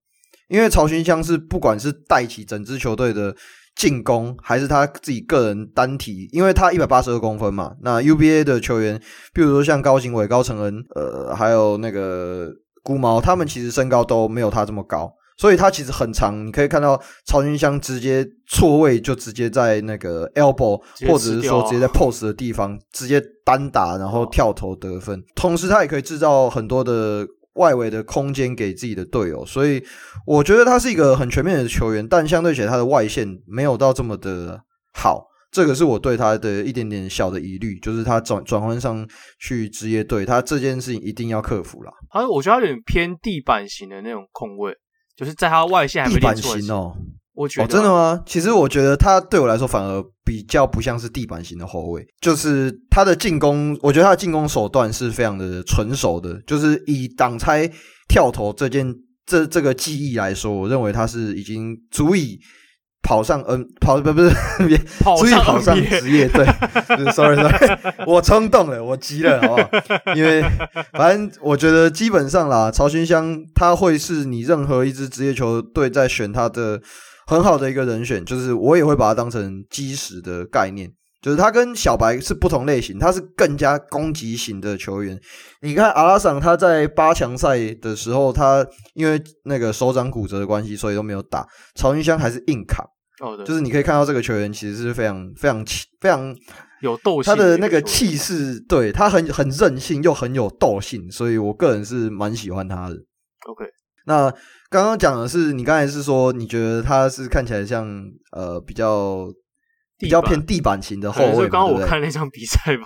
[0.49, 3.33] 因为曹勋香是不管是带起整支球队的。
[3.77, 7.75] 进攻还是他自己个人单体，因为他一百八十二公分嘛。
[7.83, 8.99] 那 UBA 的球员，
[9.33, 12.49] 比如说像高行伟、高承恩，呃，还有那个
[12.81, 16.47] 孤毛，他们其实身高都没有他这么高，所以他其实很长。
[16.47, 25.23] 你可以看到曹勋香直接错位，就直接在那个 elbow，或者是说直接在 post 的地方直接单打，然后跳投得分。
[25.35, 27.27] 同时，他也可以制造很多的。
[27.57, 29.83] 外围的空间给自己的队友，所以
[30.25, 34.61] 我觉得他是一个很全面的球员，但相对起来他的外线没有到这么的
[34.93, 39.07] 好，这个是我对他的一点点小的疑虑，就是他转转换上
[39.39, 41.91] 去职业队，他这件事情一定要克服了。
[42.09, 44.73] 他我觉得他有点偏地板型的那种控卫，
[45.15, 46.41] 就是在他外线还没练出来。
[46.41, 46.95] 地板型哦，
[47.37, 48.23] 我觉得、啊哦、真的吗？
[48.25, 57.69] 其实我觉得他对我来说反而比较不像是地板型的后卫，就是他的进攻，我觉得他的进攻手段是非常的纯熟的，就是以挡拆
[58.09, 58.93] 跳投这件
[59.25, 62.39] 这这个技艺来说，我认为他是已经足以。
[63.03, 64.29] 跑上 N 跑不不是，
[64.99, 66.45] 跑注意跑上职业队。
[66.89, 69.69] 就是 sorry sorry， 我冲动了，我急了，好不好？
[70.13, 70.43] 因为
[70.91, 76.81] 反正我觉得基本上啦，曹勋香他会是你任何一支职业球队在选他的
[77.27, 80.91] 很好的一个人选，就是我也会把它当成基石的概念。
[81.19, 85.19] 就是他跟小白是不同类型，他是更加攻击型的球员。
[85.61, 91.45] 你看阿拉桑他在八强赛的时候，他因为那个手掌骨折的关系，所以都没有打。
[91.75, 92.85] 曹云香还是硬扛。
[93.19, 96.33] 哦，对，就是你可以看到这个球员其实是非常非常气非常
[96.81, 102.95] 有斗性，他的那个气势，对他很很任性又很有斗性，所以我个人是蛮喜欢他的。
[103.49, 103.65] OK，
[104.05, 104.31] 那
[104.69, 107.87] 刚刚讲的是你刚才是说你觉得他是看起来像
[108.31, 109.27] 呃比较
[109.97, 112.83] 比较偏地板型的后卫，刚刚我看那场比赛吧。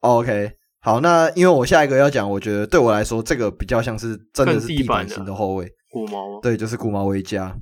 [0.00, 7.56] OK，好，那因为我下一个要讲，我觉得对我来说这个比较像是真的是地板型的后卫，古毛，对，就是古毛维加。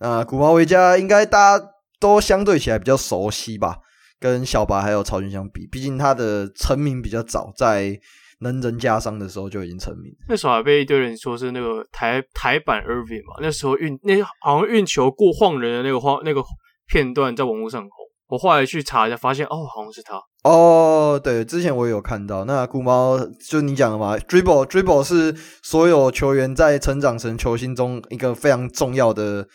[0.00, 1.64] 那古毛维加应该大家
[2.00, 3.76] 都相对起来比较熟悉吧，
[4.18, 7.98] 跟小白还有曹军相比，毕竟他的成名比较早，在
[8.40, 10.12] 能人加伤的时候就已经成名。
[10.28, 16.42] 那时候还被一堆人说是那个台台版 Irving 嘛，那时候运那好像运球过晃人的那个晃那个
[16.86, 17.90] 片段在网络上红。
[18.28, 20.20] 我后来去查一下，发现哦，好像是他。
[20.42, 22.44] 哦，对，之前我也有看到。
[22.44, 23.18] 那古毛
[23.48, 29.46] 就你讲的嘛，Dribble Dribble 是所有球员在成长成球星中一个非常重要的。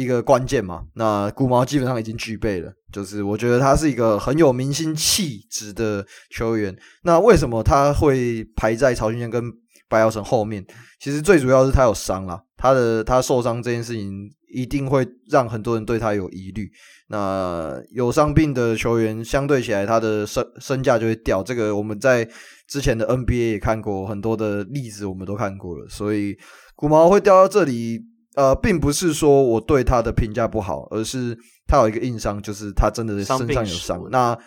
[0.00, 6.76] 一个关键嘛，那古毛基本上已经具备了，就是我觉得他是一个很有明星气质的球员。
[7.02, 9.44] 那为什么他会排在曹勋健跟
[9.88, 10.64] 白尧城后面？
[10.98, 16.70] 其实最主要是他有伤啦，他的他受伤这件事情一定会让很多人对他有疑虑。
[17.08, 21.42] 那有伤病的球员相对起来，他的身身价就会掉。
[21.42, 22.28] 这个我们在
[22.66, 25.86] 之前的 NBA 也看过很多的例子，我们都看过了。
[25.88, 26.36] 所以
[26.74, 28.00] 古毛会掉到这里。
[28.38, 34.00] 呃，并不是说我对他的评价不好，而是他有一个硬伤，就是他真的身上有伤。
[34.12, 34.38] 那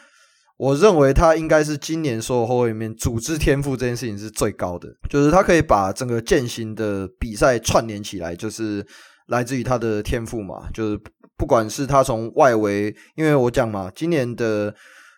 [0.56, 8.82] 我认为他应该是今年所有后卫里面组织天赋这件事情是最高的，就是他可以把整个践行的比赛串联起来，就是
[9.28, 10.70] 来自于他的天赋嘛。
[10.74, 10.98] 就是
[11.36, 14.74] 不管是他从外围，因为我讲嘛，今年的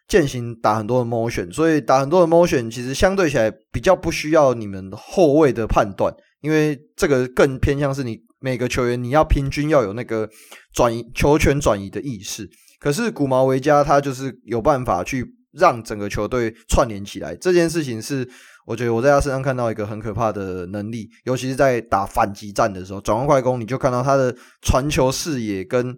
[0.07, 8.19] 践行打很多的 motion，所以打很多的 motion，其实相对起来比较不需要你们后卫的判断，因为这个更偏向是你。
[8.43, 10.29] 每个球员你要平均要有那个
[10.73, 18.27] 转移球权转移的意识，可是古毛维加他就是有办法去让整个球队串联起来，这件事情是
[18.65, 25.97] 我觉得我在他身上看到一个很可怕的能力，尤其是在打反击战的时候，转换快攻你就看到他的传球视野跟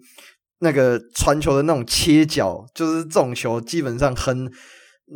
[0.60, 4.48] 那个传球的那种切角，就是这种球基本上很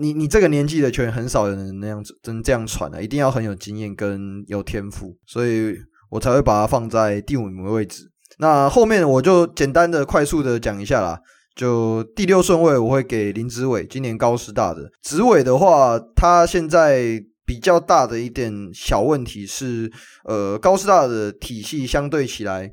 [0.01, 5.75] 你你这个年纪的球员很少有人那样子真这样传的，一定要很有经验跟有天赋，所以。
[6.09, 8.09] 我才会把它放在第五名的位置。
[8.37, 11.19] 那后面我就简单的、快速的讲一下啦。
[11.55, 14.89] 就第六顺位，我会给林子伟，今年高师大的。
[15.01, 19.91] 子伟的话，他现在比较大的一点小问题是，
[20.23, 22.71] 呃，高师大的体系相对起来。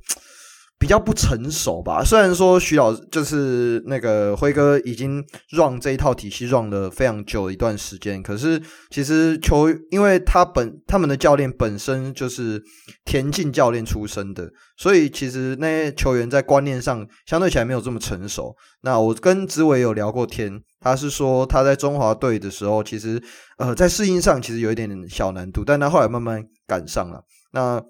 [0.79, 5.25] 比较不成熟吧，虽然说徐老就是那个辉哥已经
[5.57, 8.61] run 这一套体系 run 了非常久一段时间，可是
[8.91, 12.63] 其实球，因为他本他们的教练本身就是
[13.07, 18.55] 田径教练出身的，所以其实那些球员在观念上相对起来没有这么成熟。
[18.83, 23.21] 那我跟子伟有聊过天，他是说他在中华队的时候，其实
[23.57, 27.25] 呃在适应上其实有一点点小难度，但他后来慢慢赶上了。
[27.53, 27.83] 那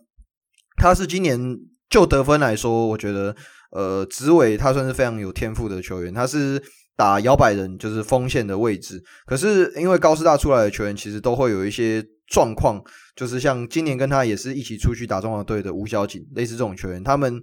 [0.76, 1.58] 他是今年。
[1.88, 3.34] 就得分来说，我觉得，
[3.70, 6.12] 呃，紫伟他算是非常有天赋的球员。
[6.12, 6.60] 他是
[6.96, 9.02] 打摇摆人，就是锋线的位置。
[9.24, 12.82] 可是因为高师大出来的球员，其实都会有一些状况，
[13.14, 17.40] 就是像今年跟他也是一起出去打中华队的吴小景，类似这种球员，他们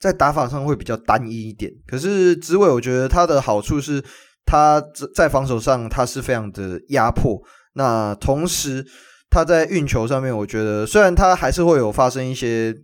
[0.00, 1.70] 在打法上会比较单一一点。
[1.86, 4.02] 可是紫伟，我觉得他的好处是，
[4.44, 4.82] 他
[5.14, 7.40] 在防守上他是非常的压迫。
[7.74, 8.84] 那同时
[9.30, 12.74] 他在运球上面，我觉得虽然他还是会有发生一些。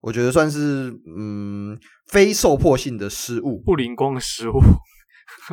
[0.00, 4.60] 我觉得算是嗯非受迫性的失误，不灵光的失误。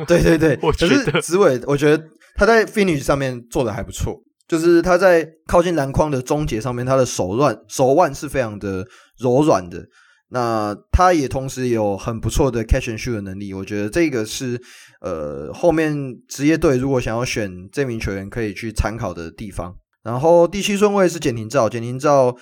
[0.06, 2.02] 对对对， 我觉得可是子伟，我觉得
[2.34, 8.86] 他在 finish 上面做的还不错，就是他在靠近篮筐的终结上面，他的手腕手腕是非常的
[9.18, 9.84] 柔软的。
[10.30, 13.54] 那他也同时有很不错的 catch and shoot 的能力。
[13.54, 14.60] 我觉得这个是
[15.00, 15.96] 呃后面
[16.28, 19.74] 职业队如果想要选这名球员可以去参考的地方。
[20.02, 22.36] 然后第七顺位是简廷照，简廷照。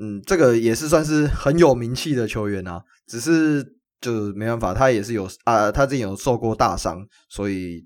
[0.00, 3.64] 嗯，这个也是算是很有名气的球员啊，只是
[4.00, 7.84] 就没办法，他也是有啊，他自己有受过大伤，所以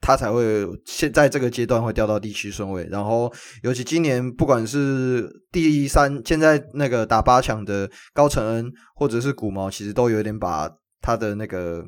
[0.00, 2.86] 他才会现在这个阶段会掉到第七顺位。
[2.90, 3.32] 然后，
[3.62, 10.70] 尤其今年不管是第三，现在那个打八强的高承恩，或者是古毛，其实都有点把
[11.02, 11.84] 他的那个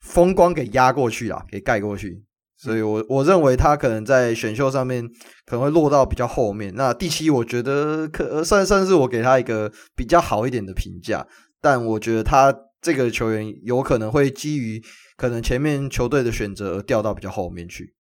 [0.00, 2.24] 风光给压过去了，给盖过去。
[2.58, 5.08] 所以我我认为他可能在选秀上面
[5.46, 6.74] 可能会落到比较后面。
[6.74, 11.26] 那第七，我觉得可算算是我给他一个比较好一点的评价。
[11.60, 14.82] 但我觉得他这个球员有可能会基于
[15.16, 17.94] 可能前面球队的选择而掉到比较后面去。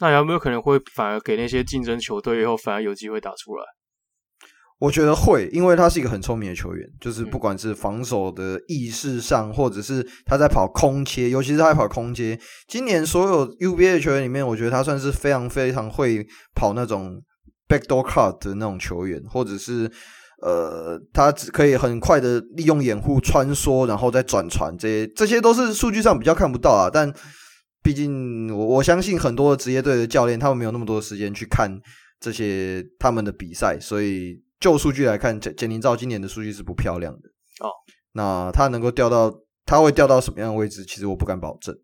[0.00, 3.64] 那有没有可能会反而给那些竞争球队以后反而有机会打出来？
[4.80, 12.38] 我觉得会，因为他是一个很聪明的球员，就是不管是防守的意识上，或者是他在跑空切，尤其是他在跑空切。
[12.68, 17.22] 今年所有 UBA 的球员里面，我觉得他算是非常非常会跑那种
[17.68, 19.90] backdoor cut 的那种球员，或者是
[20.42, 26.90] 呃，他只可以很快的利用掩护穿梭，然后再转传，这些这些都是数据上比较看不到啊。
[26.92, 27.10] 但
[27.82, 31.74] 毕竟我我相信很多的职业队的教练，他们没有那么多的时间去看
[32.20, 34.43] 这些他们的比赛，所以。
[34.64, 37.28] 就数据来看，简简宁照今年的数据是不漂亮的
[37.60, 37.68] 哦。
[38.12, 39.30] 那他能够掉到，
[39.66, 40.82] 他会掉到什么样的位置？
[40.86, 41.76] 其实我不敢保证。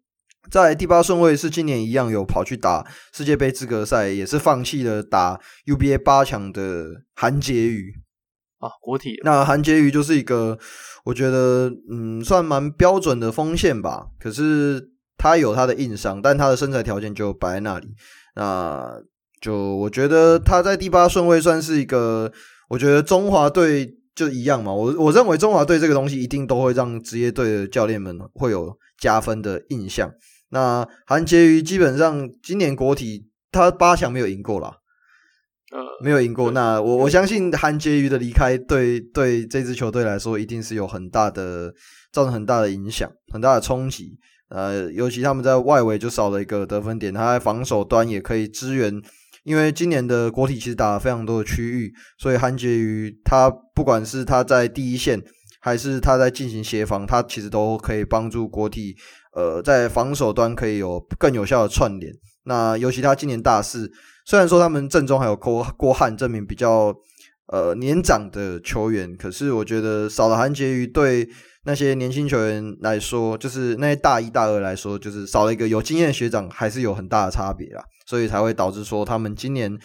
[0.51, 7.93] 在第八顺位是今年一样有跑去打世界杯资格赛，也是放弃了打 UBA 八强的韩杰宇
[8.61, 9.21] 啊，国体。
[9.25, 10.59] 那韩杰宇就是一个，
[11.05, 14.07] 我觉得嗯，算蛮标准的锋线吧。
[14.19, 14.89] 可是
[15.19, 17.89] 他有他的硬伤，但他的身材条件就摆在那里。
[18.37, 18.91] 那
[19.39, 22.33] 就我觉得他在第八顺位算是一个。
[22.71, 30.09] 我觉得中华队就一样嘛，我我认为中华队这个东西一定都会让职业队的教练们会有加分的印象。
[30.51, 34.77] 那韩杰瑜基本上今年国体他八强没有赢过啦，
[35.73, 36.53] 呃，没有赢过。
[36.53, 41.75] 那我我相信韩杰瑜的离开对对这支球队来说一定是有很大的
[42.13, 44.17] 造成很大的影响，很大的冲击。
[44.49, 49.03] 呃，尤其他们在外围就少了一个得分点，他在防守端也可以支援。
[49.45, 55.23] 因为今年的国体其实打了非常多的区域，所以韩杰瑜他不管是他在第一线，
[55.61, 58.95] 还是他在进行协防，他其实都可以帮助国体，
[59.35, 62.13] 呃，在防守端可以有更有效的串联。
[62.45, 63.91] 那尤其他今年大四，
[64.27, 66.95] 虽然说他们阵中还有郭郭汉这名比较
[67.47, 71.29] 呃年长的球员，可是我觉得少了韩杰瑜对。
[71.65, 77.85] 那些年轻球员来说，就是那些大一、大二来说，就是少了一个有经验的学长，还是有很大的差别啦。
[78.07, 79.79] 所以才会导致说他们今年，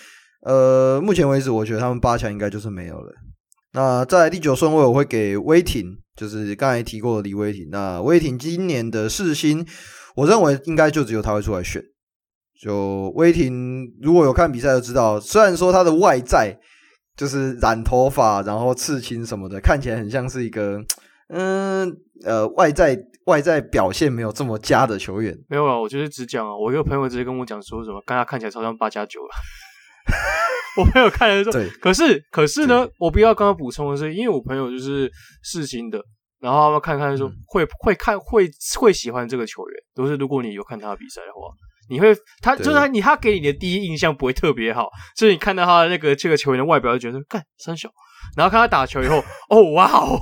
[0.43, 3.13] 呃，目前为止，我觉得他们八强应该就是没有了。
[3.73, 7.67] 那在第九顺位，我会给威霆，就是刚才提过的李威霆。
[7.69, 9.67] 那威霆今年的世新，
[10.15, 11.83] 我认为应该就只有他会出来选。
[12.61, 16.57] 就威霆，如果有看比赛就知道，虽然说他的外在
[17.17, 20.81] 就是染头发，然后刺青什么的，看起来很像是一个。
[21.27, 21.91] 嗯，
[22.23, 29.29] 呃，外在外在表现没有这么佳的球员，没有啊，我就是只讲啊，我一个朋友直接跟我讲说什么，刚刚看起来超像八加九了。
[30.77, 35.09] 我朋友看了说，对，可是可是呢，我必要刚刚补充的是，因为我朋友就是
[35.41, 35.99] 世新的，
[36.39, 41.47] 然后他们看看说会、嗯、会看会会喜欢这个球员，都是如果你有看他的比赛的话，
[41.89, 47.89] 你会他就是他你他给你的第一印象不会特别好，所以你看到他的那个这个球员的外表就觉得干三小。
[48.35, 50.19] 然后看他打球以后，哦，哇哦，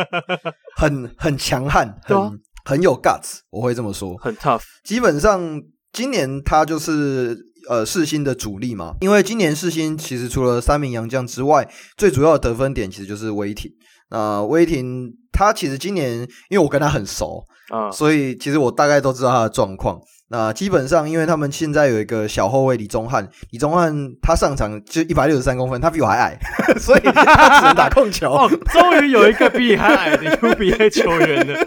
[0.74, 2.32] 很很强悍，很、啊、
[2.64, 4.62] 很有 guts，我会这么说，很 tough。
[4.82, 5.60] 基本上
[5.92, 7.36] 今年他就是
[7.68, 13.70] 呃世新的主力嘛，因为今年世新其实除了三名洋将之外，最主要的得分点其实就是威霆。
[14.08, 20.00] 那威霆他其实今年因为我跟他很熟啊，所以其实我大概都知道他的状况。
[20.28, 26.38] 那基本上，因为他们现在有一个小后卫李宗翰，李宗翰他上场就一百六十三公分，他比我还矮，
[26.78, 28.30] 所以他只能打控球。
[28.32, 31.58] 哦，终于有一个比你还矮的 UBA 球员了。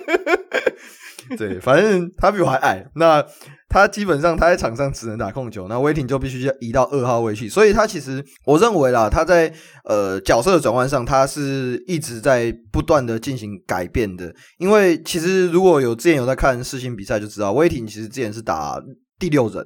[1.38, 3.26] 对，反正他比我还矮，那。
[3.70, 9.54] 他基本上他在场上只能打控球，那威霆就必须要移到二号位去，所以他其实我认为啦，他在
[9.84, 14.34] 呃角色的转换上，他是一直在不断的进行改变的。
[14.58, 18.82] 因为其实如果有之前有在看世新比赛就知道，威霆其实之前是打
[19.20, 19.64] 第六人，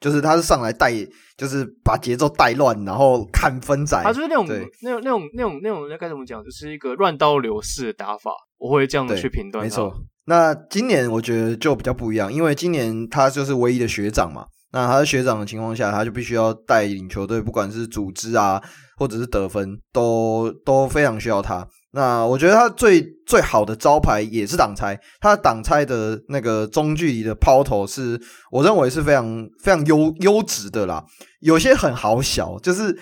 [0.00, 0.92] 就是他是上来带，
[1.38, 4.46] 就是把节奏带乱，然后看分仔，他就是那种
[4.82, 9.94] 那种那种那种那种那该怎么讲，就是一个乱刀流式的打法，我会这样的去评断，没错。
[10.26, 14.46] 那今年我觉得就比较不一样，因为今年他就是唯一的学长嘛。
[14.72, 18.60] 那他是学长的情况下，他就必须要带领球队，不管是组织啊，
[18.98, 21.66] 或者是得分，都都非常需要他。
[21.92, 28.20] 那我觉得他最最好的招牌也是挡拆，他挡拆的那个中距离的抛投是
[28.50, 31.02] 我认为是非常非常优优质的啦。
[31.40, 32.94] 有些很好小，就是，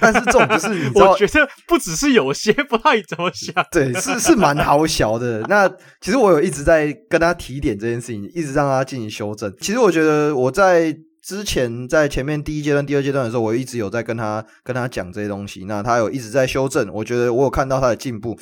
[0.00, 5.40] 但是这种就是 你知道，我觉得不只是有些不太怎么想， 对，是是蛮好小的。
[5.48, 5.68] 那
[6.00, 9.52] 其实我有一直在跟他提点这件事情，一直让他进行修正。
[9.60, 10.96] 其实我觉得我在。
[11.28, 18.34] 之前在前面第一阶段、第二阶段的时候，我一直有在跟他跟他讲这些东西，那他有一直在修正，我觉得我有看到他的进步。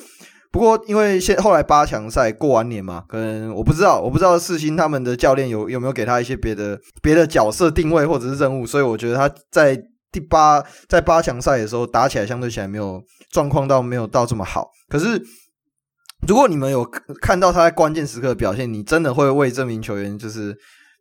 [0.53, 9.77] 不过因为现后来八强赛过完年嘛，可能我不知道，我不知道世新他们的教练有有没有给他一些别的别的角色定位或者是任务，所以我觉得他在
[10.09, 14.69] 第八在八强赛的时候打起来相对起来没有状况到没有到这么好。
[14.87, 15.21] 可是
[16.25, 16.89] 如果你们有
[17.21, 20.55] 看到他在关键时刻的表现，你真的会为这名球员就是。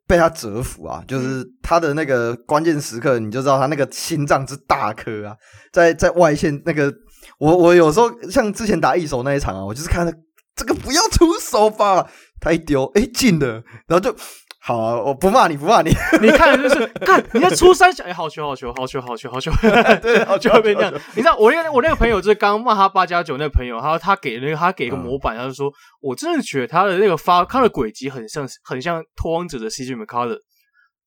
[0.06, 1.02] 被他折服啊！
[1.08, 5.36] 就是他的那个关键时刻，你就知道他那个心脏之大颗啊，
[5.72, 6.92] 在在外线那个，
[7.38, 10.16] 我我有时候像之前打一手那一场啊，我就是看他
[10.54, 12.08] 这个不要出手吧，
[12.40, 14.16] 他一丢，哎进了，然后就。
[14.66, 15.90] 好啊，我不骂你，不骂你。
[16.20, 19.52] 你看，就是看你在初三小，哎、欸，好球，好球，好球，好球，好球。
[20.02, 20.92] 对，好球， 会变这样。
[21.14, 30.36] 你知道，我那个我那个朋友就是刚骂他八加九那个朋友，他他给那个他给一个模板，嗯、他就说，我真的觉得他的那个发他的轨迹很像很像拓荒者的 CJ McCollum，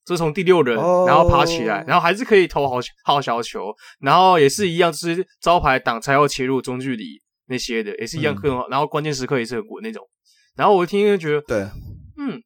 [0.05, 10.01] 就是从第六人然后爬起来，哦、然后还是可以投好好小球，然后也是一样，就是招牌挡拆要切入中距离那些的，也是一样很好，嗯、然后关键时刻也是很稳那种。
[10.55, 11.67] 然后我听就觉得，对，
[12.17, 12.41] 嗯。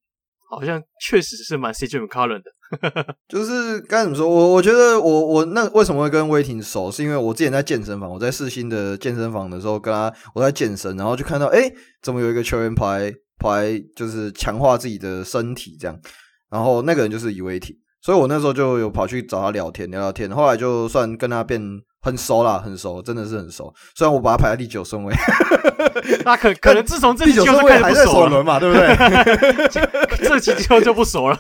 [0.55, 4.27] 好像确实是蛮 CJ McCollum 的， 就是该怎么说？
[4.27, 6.91] 我我觉得我我那为什么会跟威霆熟？
[6.91, 15.99] 是因为我之前在健身房，我在世新的健身房的时候，跟他我在健身，然后就看到，哎，怎么有一个球员跑来跑来，就是强化自己的身体这样，
[16.49, 21.61] 然后那个人就是以威霆，所以我那时候就有跑去找他聊天聊聊天，后来就算跟他变。
[22.03, 23.73] 很熟啦，很熟，真的是很熟。
[23.95, 25.15] 虽然我把他排在第九顺位，
[26.25, 28.95] 那可 可能自从这第九顺位还在首轮嘛，对不对？
[30.27, 31.39] 这期之后就不熟了。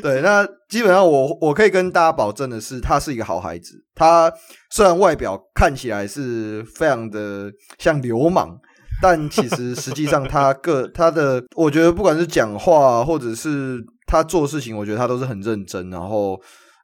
[0.00, 3.74] 对，那基本上我我可以跟大家保证的是，他是一个好孩子。
[3.94, 4.32] 他
[4.70, 8.56] 虽然外表看起来是非常的像流氓，
[9.02, 15.90] 但其实实际上他个他的，我觉得不管是讲话或者是他做事情，我觉得他都是很认真。
[15.90, 16.40] 然后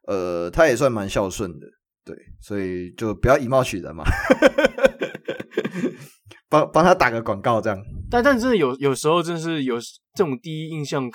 [0.07, 1.65] 呃，他也算蛮孝顺的。
[2.05, 4.03] 对，所以就不要以貌取人嘛，
[6.47, 7.77] 帮帮他打个广告这样。
[8.11, 9.79] 但但真的有有时候，真的是有
[10.13, 11.09] 这种第一印象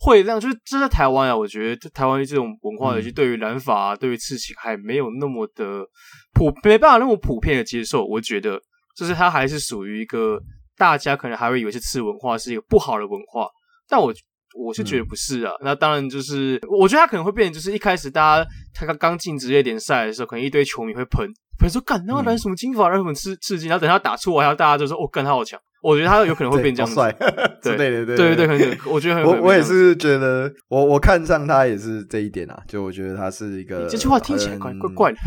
[0.00, 5.84] 会这样，就是这在台湾啊，我觉得台湾这种文化尤其对于染发啊，对于刺青还没有那么的
[6.32, 8.02] 普，没办法那么普遍的接受。
[8.06, 8.58] 我觉得，
[8.96, 10.40] 就是它还是属于一个
[10.78, 13.46] 大家可能还会以为是次文化，是一个不好的文化，
[13.86, 14.10] 但我。
[14.54, 21.28] 我是觉得不是啊，嗯、那当然就是，我觉得他可能会变成，就是一开始大家他刚刚进职业联赛的时候，可能一堆球迷会喷，
[21.58, 26.96] 喷说干，那染什么金发，染什么刺刺激，然后等他打出来，然后大家就说哦，干他好强，我觉得他有可能会变这样子，
[27.62, 35.18] 对对对对对对对，很我觉得很我我也是觉得，我我看上他也是这一点啊，就我觉得他是一个，这句话听起来怪怪怪的，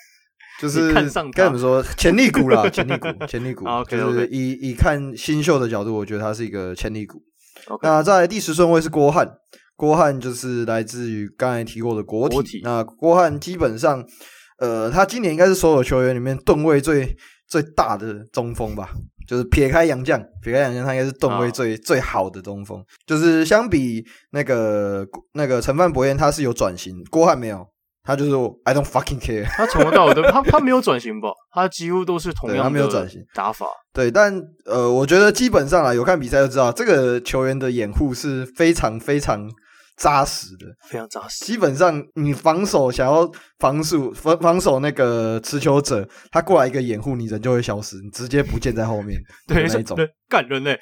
[0.60, 7.22] 就是看上该怎么说，潜力股啦，潜力股，潜力股， 就是以以看新秀的角度，我觉得他是一个潜力股。
[7.82, 9.30] 那在第十顺位是郭汉，
[9.76, 12.34] 郭汉就是来自于刚才提过的国体。
[12.34, 14.04] 国体那郭汉基本上，
[14.58, 17.16] 呃，他今年应该是所有球员里面吨位最
[17.48, 18.90] 最大的中锋吧？
[19.26, 21.80] 就是撇开杨绛，撇开杨绛，他应该是吨位最、oh.
[21.84, 22.80] 最好的中锋。
[23.06, 27.66] 就是相比那个那个陈范博彦，他是有转型，郭汉没有。
[28.06, 28.30] 他就是
[28.64, 31.28] I don't fucking care，他从头到尾都他他没有转型吧？
[31.52, 33.66] 他几乎都是同样的，他没有转型打法。
[33.92, 39.46] 对，但呃，我觉得基本上啊，有看比赛就知道，这个球员的掩护是非常非常。
[39.96, 41.44] 扎实的，非常扎实。
[41.44, 49.18] 基本上，你防守想要防守防防守那个持球者，他过来一个掩护，你人就会消失，你直接不见在后面。
[49.48, 49.96] 对，那种
[50.28, 50.76] 干人嘞！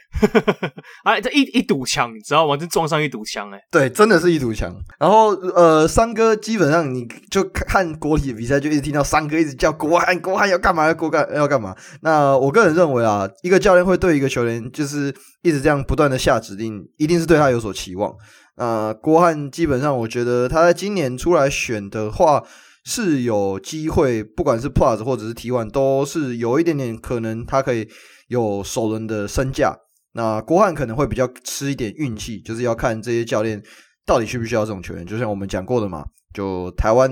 [1.05, 2.57] 哎， 这一一堵墙，你知道吗？
[2.57, 4.75] 就撞上一堵墙，哎，对，真的是一堵墙。
[4.99, 10.87] 然后，呃，三哥基本上你就看国体的比赛，就一直听到三哥一直叫国汉，国汉要干嘛？
[10.87, 11.77] 要国干要干嘛？
[12.01, 18.11] 那我个人认为啊，一个教练会对一个球员就是一直这样不断的下指令，一定是对他有所期望。
[18.57, 22.45] 那，郭汉基本上，我觉得他在今年出来选的话
[22.85, 27.89] 是有机会，不管是 Plus 或者是 T One，都是有一点点可能，他可以
[28.29, 29.77] 有首轮的身价。
[30.13, 33.63] 那郭汉可能会比较吃一点运气，就是要看这些教练
[34.07, 35.05] 到底需不需要这种球员。
[35.05, 37.11] 就像我们讲过的嘛，就台湾。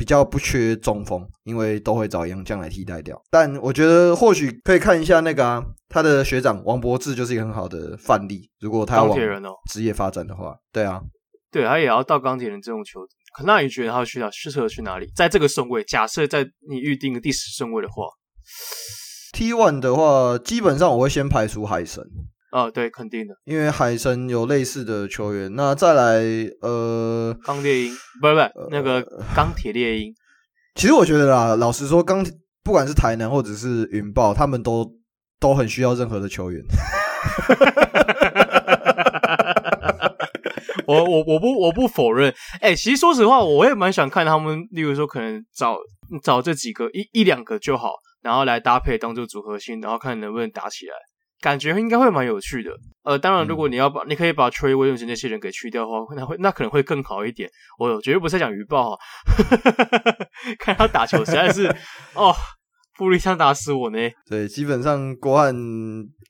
[0.00, 3.22] 比较不缺中锋，因为都会找杨将来替代掉。
[3.30, 8.48] 但我觉得或许可以看一下那个啊，他的学长王柏志就是一个很好的范例。
[8.60, 9.18] 如果他要往
[9.70, 11.02] 职业发展的话，对啊，
[11.52, 13.10] 对，他也要到钢铁人这种球队。
[13.36, 15.06] 可那你觉得他去哪适合去哪里？
[15.14, 18.04] 在这个顺位，假设在你预定的第十顺位的话
[19.34, 22.02] ，T one 的话，基本上我会先排除海神。
[22.50, 25.54] 啊，对，肯定的，因为海神有类似的球员。
[25.54, 26.20] 那再来，
[26.60, 29.00] 呃，钢猎鹰，不是不是、呃、那个
[29.34, 30.12] 钢铁猎鹰。
[30.74, 32.24] 其实我觉得啦，老实说，钢
[32.64, 34.84] 不管是台南或者是云豹，他们都
[35.38, 36.60] 都很需要任何的球员。
[40.86, 42.34] 我我我不我不否认。
[42.60, 45.76] 哎、欸，其实说实话，我也蛮想看他们，例如说可能找
[46.22, 47.92] 找这几个一一两个就好，
[48.22, 50.94] 然后来搭配当做组合性，然后看能不能打起来。
[51.40, 52.70] 感觉应该会蛮有趣的，
[53.02, 57.48] 呃，当然，如果你要把，嗯、你可以把 Trey Williams 那些人给去掉的话，那会那可能会更好一点。
[57.78, 58.98] 我绝对不是在讲鱼报哈，
[60.60, 61.66] 看他打球实在是
[62.14, 62.34] 哦，
[62.98, 63.98] 布力枪打死我呢。
[64.28, 65.54] 对，基本上国汉，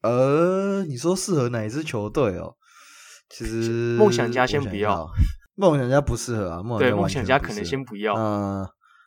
[0.03, 2.55] 呃，你说适合哪一支球队哦？
[3.31, 5.09] 其实梦想家先不要，
[5.57, 6.63] 梦想家不适合啊。
[6.63, 8.15] 梦对，梦想家可能先不要。
[8.15, 8.67] 嗯。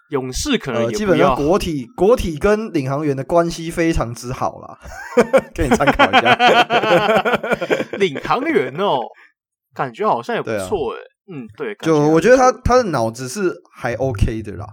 [0.09, 4.77] 勇士可能也、呃、基本上国体国体跟领航员的关系非常之好啦，
[5.53, 6.35] 给你参考一下。
[7.97, 8.99] 领航员哦，
[9.73, 14.67] 感觉好像也不错诶、啊、嗯，对，就我觉得他他的脑子是还 OK 的啦，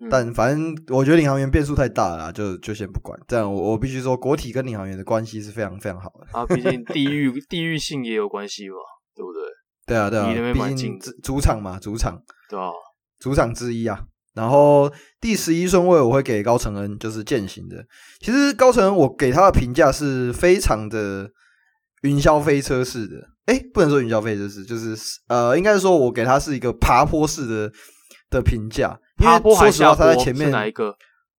[0.00, 3.18] 嗯、但反正我觉得领航员变数太大了啦，就就先不管。
[3.28, 8.76] 这样我我必须说，国体跟领航员的关系是非常非常好的啊，毕竟 地域地域性也有关系嘛，
[9.14, 9.42] 对不对？
[9.86, 12.70] 对啊，对啊，毕竟主场嘛，主场对啊，
[13.18, 14.04] 主场之一啊。
[14.34, 17.76] 然后第十一顺位我会给高承恩，就是践行的。
[18.20, 21.28] 其实高承恩我给他的评价是非常的
[22.02, 23.16] 云霄飞车式的，
[23.46, 24.96] 哎，不能说云霄飞车式，就是
[25.28, 27.70] 呃，应该是说我给他是一个爬坡式的
[28.30, 28.98] 的评价。
[29.18, 30.94] 爬坡还是说实话，他在前面哪一个？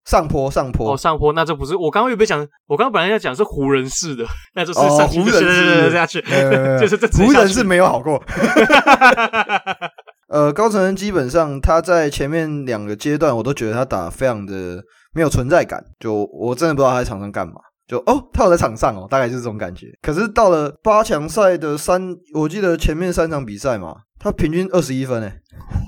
[0.06, 2.46] 上坡，上坡哦，上坡，那这不是我刚刚有没有讲？
[2.66, 4.22] 我刚刚本来要讲是湖人式的，
[4.54, 6.20] 那就是上湖人式下去，
[6.78, 8.22] 就是这湖人是没有好过。
[10.28, 17.54] 呃，高承恩基本上他在前面两个阶段，我都觉得他打得非常的没有存在感，就我真的不知道他在场上干嘛。
[17.86, 19.88] 就哦，他有在场上哦，大概就是这种感觉。
[20.00, 25.40] 可是到了八强赛的三，我记得前面三场比赛嘛，他平均二十一分诶，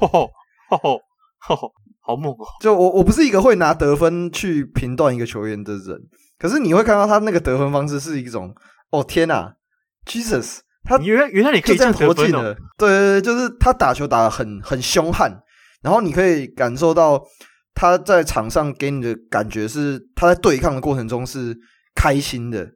[0.03, 0.30] 吼吼
[0.68, 1.01] 吼吼
[1.39, 2.45] 吼吼，好猛哦！
[2.61, 5.99] 就我我不是一个会拿得分去评断一个球员的人，
[6.39, 8.55] 可是你会看到他那个得分方式是一种，
[8.91, 9.55] 哦天哪
[10.05, 10.59] ，Jesus！
[10.87, 15.30] 他原来原来你可以这样投进的，对对对，就是他打球打得很很凶悍，
[15.82, 17.22] 然后你可以感受到
[17.74, 21.57] 他在场上给你的感觉是他在对抗的过程中是
[21.95, 22.66] 开心的，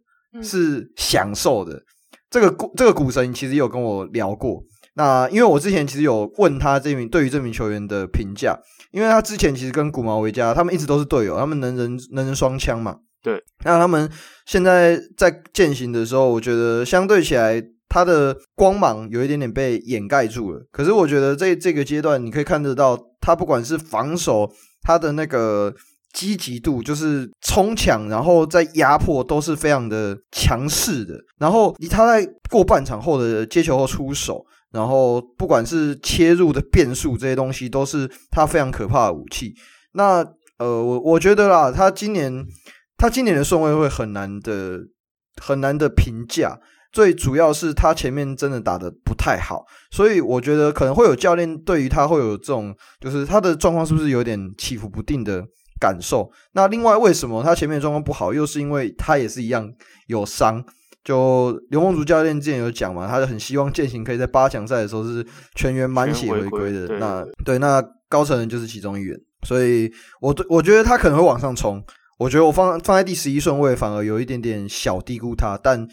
[0.42, 1.82] 是享受的。
[2.28, 4.62] 这个这个股神其实有跟我聊过，
[4.94, 8.56] 那因为我之前其实有问他这名对于这名球员的评价，
[8.92, 14.10] 因为他之前其实跟古毛维加他们一直都是队友，他们能人能人双枪嘛，对，那他们
[14.46, 17.62] 现在在践行的时候，我觉得相对起来。
[17.90, 24.48] 他的光芒有一点点被掩盖住了，可是我觉得在这个阶段，你可以看得到他不管是防守，
[24.80, 25.74] 他的那个
[26.12, 31.16] 积极度，就是冲抢，然后在压迫都是非常的强势的。
[31.38, 39.52] 然后以他在过半场后的接球后出手，然后不管是切入的变数这些东西，都是他非常可怕的武器。
[39.94, 40.24] 那
[40.58, 42.46] 呃，我我觉得啦，他今年
[42.96, 44.78] 他今年的顺位会很难的
[45.42, 46.60] 很难的评价。
[46.92, 55.44] 最主要是他前面真的打的不太好，所以我觉得可能会有教练对于他会有这种，就是他的状况是不是有点起伏不定的
[55.80, 56.28] 感受。
[56.52, 59.70] 那另外为什么他前面的状况不好，又是因为他也是一样
[60.08, 60.64] 有伤。
[61.04, 65.24] 就刘梦竹教练之前有讲嘛，他就很希望践行可以在八强赛的时候是
[65.54, 66.98] 全员满血回归的。
[66.98, 69.16] 那对，那高成人就是其中一员，
[69.46, 71.82] 所以我我觉得他可能会往上冲。
[72.18, 75.86] 我觉得我放放在第十一顺位，反而有一点点小低估他，但。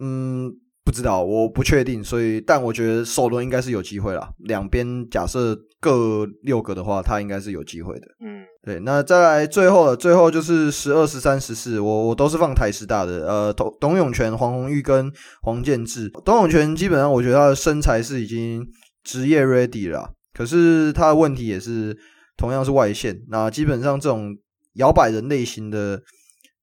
[0.00, 0.50] 嗯，
[0.84, 4.28] 不知道，我不确定，所以，但我觉得首轮应该是有机会啦。
[4.40, 8.06] 两边假设各六个的话，他应该是有机会的。
[8.20, 8.80] 嗯，对。
[8.80, 13.26] 那再来最后了，最后就是十二、十三、十四，我我都是放台师大的。
[13.26, 15.10] 呃，董董永泉、黄鸿玉跟
[15.42, 16.10] 黄建志。
[16.24, 18.66] 董永泉基本上，我觉得他的身材是已经
[19.04, 21.96] 职业 ready 了，可是他的问题也是
[22.36, 23.18] 同样是外线。
[23.28, 24.36] 那基本上这种
[24.74, 26.02] 摇摆人类型的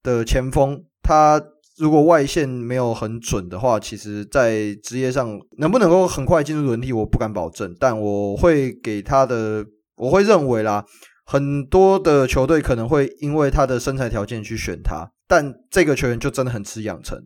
[0.04, 1.42] 的前锋，他。
[1.78, 7.76] 如果外线没有很准的话，其实，在职业上能不能够很快进入轮替，我不敢保证。
[7.80, 9.66] 但我会给他的，
[9.96, 10.86] 我会认为啦，
[11.26, 17.18] 很多的球队可能会因为他的身材条件去选他，但这个球员就真的很吃养成。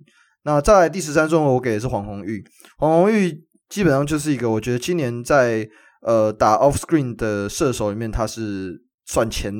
[0.44, 2.44] 那再来第十三顺位，我给的是黄鸿玉。
[2.78, 5.68] 黄鸿玉基本上就是一个，我觉得今年在
[6.02, 9.52] 呃打 off screen 的射手里面，他是算前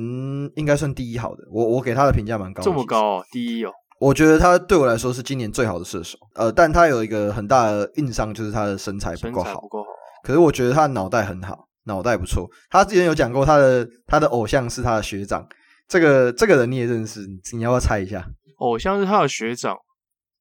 [0.54, 1.42] 应该算第一好的。
[1.50, 3.72] 我我给他的评价蛮高的，这么高哦，第一哦。
[3.98, 9.88] 我觉得他对我来说是今年最好的射手，呃，但他有一个很大的硬伤，就是他的身材不够好，不够好。
[10.22, 12.48] 可是我觉得他的脑袋很好，脑袋不错。
[12.68, 15.46] 他之前有讲过他的他的偶像是他的学长，
[15.88, 17.20] 这个这个人你也认识，
[17.54, 18.26] 你要不要猜一下？
[18.58, 19.76] 偶像是他的学长，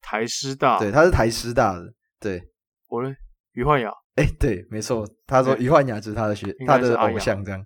[0.02, 1.84] 台师大，对，他是台师大的，
[2.20, 2.42] 对，
[2.90, 3.14] 我呢，
[3.54, 3.90] 于焕雅。
[4.16, 7.62] 哎、欸，对，没错，他说于焕雅就是他的学，他的偶像这样，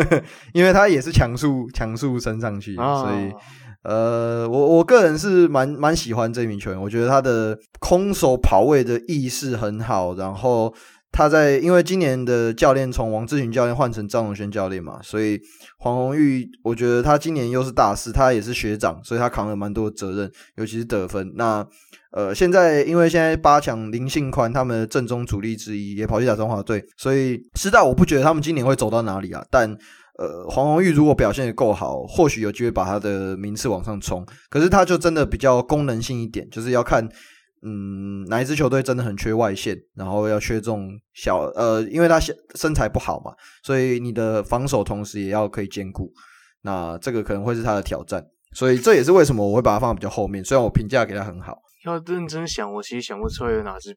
[0.54, 3.30] 因为他也是强速强速升上去，哦、所以
[3.82, 10.74] 呃，我我个人是蛮蛮喜欢这名球员，我觉得他的空手跑位的意识很好，然后。
[11.12, 15.36] 他在因为今年的教练从王志群教练换成张荣轩教练嘛，所以
[15.80, 21.32] 黄宏玉我觉得他今年又是大师，他也是学长，所以他扛了蛮多责任，尤其是得分。
[21.34, 21.66] 那
[22.12, 29.44] 呃，现在因为现在八强林信宽他们的正中主力之一也跑去打中华队，所以师大我不觉得他们今年会走到哪里啊。
[29.50, 29.76] 但
[30.20, 34.24] 呃，黄鸿玉如果表现的够好，或许有机会把他的名次往上冲。
[34.48, 37.08] 可是他就真的比较功能性一点，就是要看。
[37.62, 42.18] 嗯，哪一支球队真的很缺外线，然后要缺这种小呃，因为他
[42.54, 46.10] 身材不好嘛，所以你的防守同时也要可以兼顾。
[46.62, 50.42] 那这个可能会是他的挑战，所以这也是为什么我会把他放在比较后面。
[50.42, 53.94] 虽然我评价给他很好，要认真想，我其实想不出来有哪支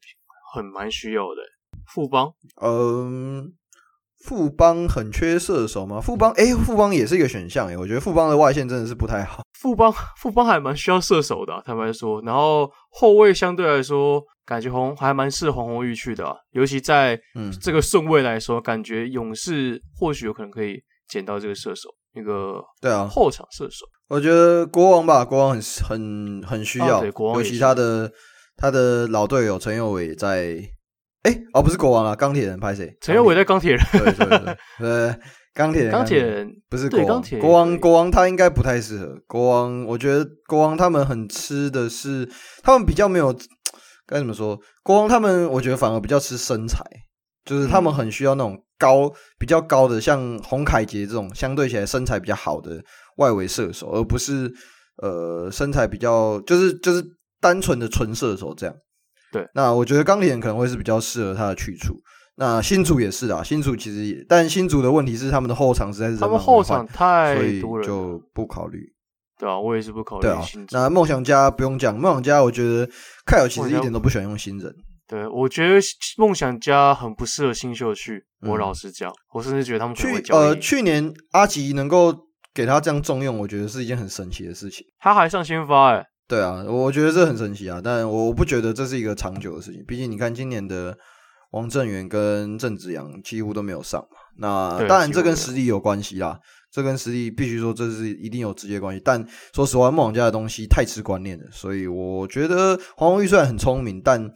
[0.53, 1.41] 很蛮需要的
[1.87, 2.33] 富邦。
[2.61, 3.53] 嗯。
[4.23, 5.99] 富邦很缺射手吗？
[5.99, 9.43] 富邦，哎、欸，富邦也是一个选项哎，我觉得富邦的外线真的是不太好。
[9.59, 12.21] 富邦，富邦还蛮需要射手的、啊，坦白说。
[12.21, 17.19] 然后后卫相对来说，感觉红还蛮适合黄鸿玉去的、啊，尤其在
[17.61, 23.85] 这个顺位来说，嗯、感觉勇士或许有可能可以捡到这个射手，那个对啊，后场射手。
[24.07, 27.05] 我觉得国王吧，国王很很很需要，啊、
[27.35, 28.09] 尤其他的
[28.55, 30.63] 他的老队友陈佑伟在。
[31.23, 32.95] 哎、欸，哦，不是国王啊，钢铁人拍谁？
[32.99, 33.85] 陈宥伟在钢铁人。
[33.93, 35.17] 对对对，呃，
[35.53, 37.23] 钢铁人，钢铁人不是国王。
[37.39, 39.15] 国王，国王他应该不太适合。
[39.25, 42.29] 国王，我觉得国王他们很吃的是，
[42.61, 43.33] 他们比较没有
[44.05, 44.59] 该怎么说？
[44.83, 46.83] 国王他们，我觉得反而比较吃身材，
[47.45, 49.09] 就是他们很需要那种高、
[49.39, 52.83] 比较高的，像洪凯杰这种相对起来身材比较好的
[53.15, 54.51] 外围射手，而不是
[55.01, 57.01] 呃身材比较就是就是
[57.39, 58.75] 单纯的纯射手这样。
[59.33, 61.95] 对，那我觉得钢铁人可能会是比较适合他的去处。
[62.35, 68.79] 那新竹也是啊，新竹其实也，但新竹的问题是他们的后场实在是他们后场太多了，就不考虑。
[69.37, 70.21] 对啊，我也是不考虑。
[70.21, 72.89] 对啊，那梦想家不用讲，梦想家我觉得
[73.25, 74.73] 凯尔其实一点都不喜欢用新人。
[75.07, 75.79] 对，我觉得
[76.17, 78.23] 梦想家很不适合新秀去。
[78.41, 82.15] 我老实讲，嗯、我甚至觉得他们去呃，去年阿吉能够
[82.53, 84.83] 给他这样重用，我觉得是一件很神奇的事情。
[84.99, 86.05] 他还上先发哎、欸。
[86.27, 89.83] 对啊，我觉得这很神奇啊，但我不觉得这是一个长久的事情。
[89.85, 90.97] 毕竟你看今年的
[91.51, 96.39] 王正源跟郑子阳几乎都没有上嘛，那当然这跟实力有关系啦，
[96.71, 99.01] 这跟实力必须说这是一定有直接关系。
[99.03, 104.27] 但说实话，梦想家的东西太吃观念了，所以我觉得黄宏玉虽然很聪明，但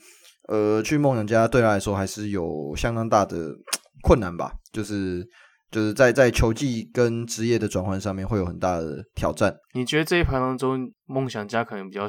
[0.50, 3.50] 呃，去梦想家对他来说还是有相当大的
[4.04, 5.28] 困难吧，就是。
[5.70, 9.54] 就是在在球技跟职业的转换上面会有很大的挑战。
[9.74, 12.08] 你觉得这一盘当中，梦想家可能比较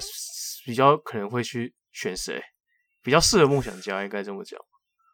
[0.65, 2.41] 比较可能会去选谁？
[3.03, 4.59] 比较适合梦想家，应该这么讲。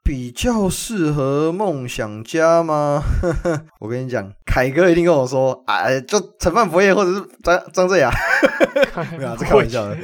[0.04, 3.02] 比较适合梦想家吗？
[3.80, 8.10] 我跟你讲，凯哥一定跟我说，哎，就陈范柏彦或者是张张振雅。
[9.16, 9.96] 没有， 这开玩笑的。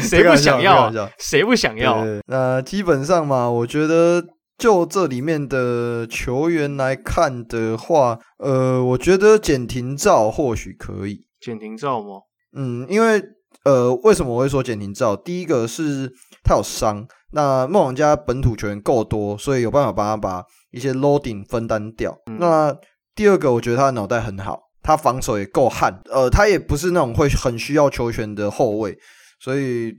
[0.00, 0.90] 谁不想要？
[1.18, 2.02] 谁不想要？
[2.26, 4.24] 那基本上嘛，我觉得。
[4.56, 11.26] 就这里面的球员来看的话，呃，我觉得简廷照或许可以。
[11.40, 12.20] 简廷照吗？
[12.56, 13.22] 嗯，因为
[13.64, 15.16] 呃，为什么我会说简廷照？
[15.16, 16.10] 第一个是
[16.44, 22.16] 他有伤，那梦想家本土球员够多，所以有办法帮他把一些 loading 分担掉。
[22.26, 22.74] 嗯、那
[23.14, 28.96] 第二个，我觉得他的脑袋很好，他防守也够悍，呃，他也不是那种会很需要球权的后卫，
[29.40, 29.92] 所以。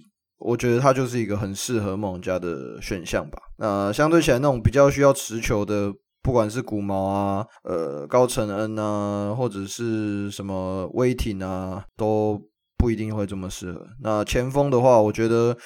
[0.46, 3.40] 我觉得他就是一个很适合梦想家的选项吧。
[3.58, 5.92] 那相对起来，那种比较需要持球的，
[6.22, 12.40] 不管是古毛啊、呃高承恩啊，或者是什么威霆啊，都
[12.78, 13.86] 不一定会这么适合。
[14.04, 15.58] 那前锋的话，我觉得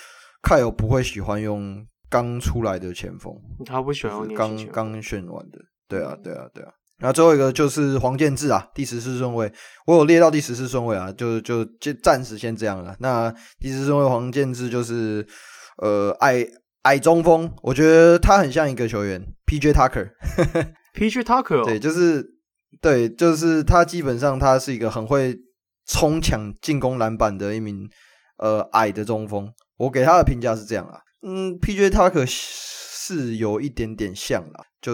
[0.42, 3.34] 凯尔不会喜欢用刚出来的前锋，
[3.66, 5.60] 他不喜欢用刚刚选完的。
[5.90, 6.72] 对啊，对啊，对啊。
[7.00, 9.52] 然后最后一个就是黄建志啊，第十四顺位，
[9.88, 12.96] 我有列到第十四顺位啊，就就就暂时先这样了。
[13.00, 15.26] 那第十四顺位黄建志就是
[15.78, 16.46] 呃矮
[16.84, 19.74] 矮中锋，我觉得他很像一个球员，P.J.
[19.74, 21.24] Tucker，P.J.
[21.24, 22.26] Tucker， 对，就是
[22.82, 25.38] 对，就是他基本上他是一个很会
[25.88, 27.90] 冲抢进攻篮板的一名
[28.38, 31.90] 呃矮的中锋，我给他的评价是这样啊，嗯，P.J.
[31.90, 32.26] Tucker
[33.16, 34.66] 是有一点点像啦。
[34.82, 34.92] 就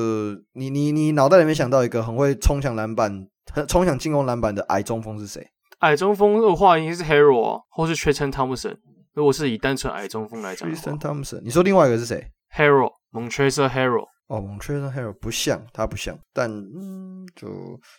[0.54, 5.46] 你你你脑袋里面想到一个很会冲抢篮板、很冲抢进攻篮板的矮中锋是谁？
[5.80, 8.78] 矮中锋的话，应该是 Harrell 或是 Tristan Thompson。
[9.14, 14.08] 如果是以单纯矮中锋来讲，Tristan Thompson，你说另外一个是谁 Harrell Montrezl Harrell。
[14.28, 17.48] 哦，Montrezl Harrell 不像，他不像，但嗯，就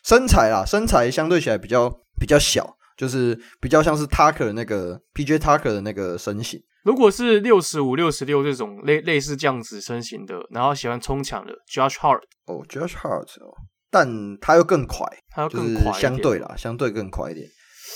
[0.02, 1.88] 身材啦，身材相对起来比较
[2.18, 6.60] 比较小，就是比较像是 Tucker 那个 PJ Tucker 的那个身形。
[6.86, 13.52] 如果是六十五、六十六这种类类似这样子身形的，然后喜欢冲抢的 Josh Hart，哦，Josh Hart 哦，
[13.90, 14.08] 但
[14.40, 17.44] 他又更快，他又更快，相对啦，相对更快一点。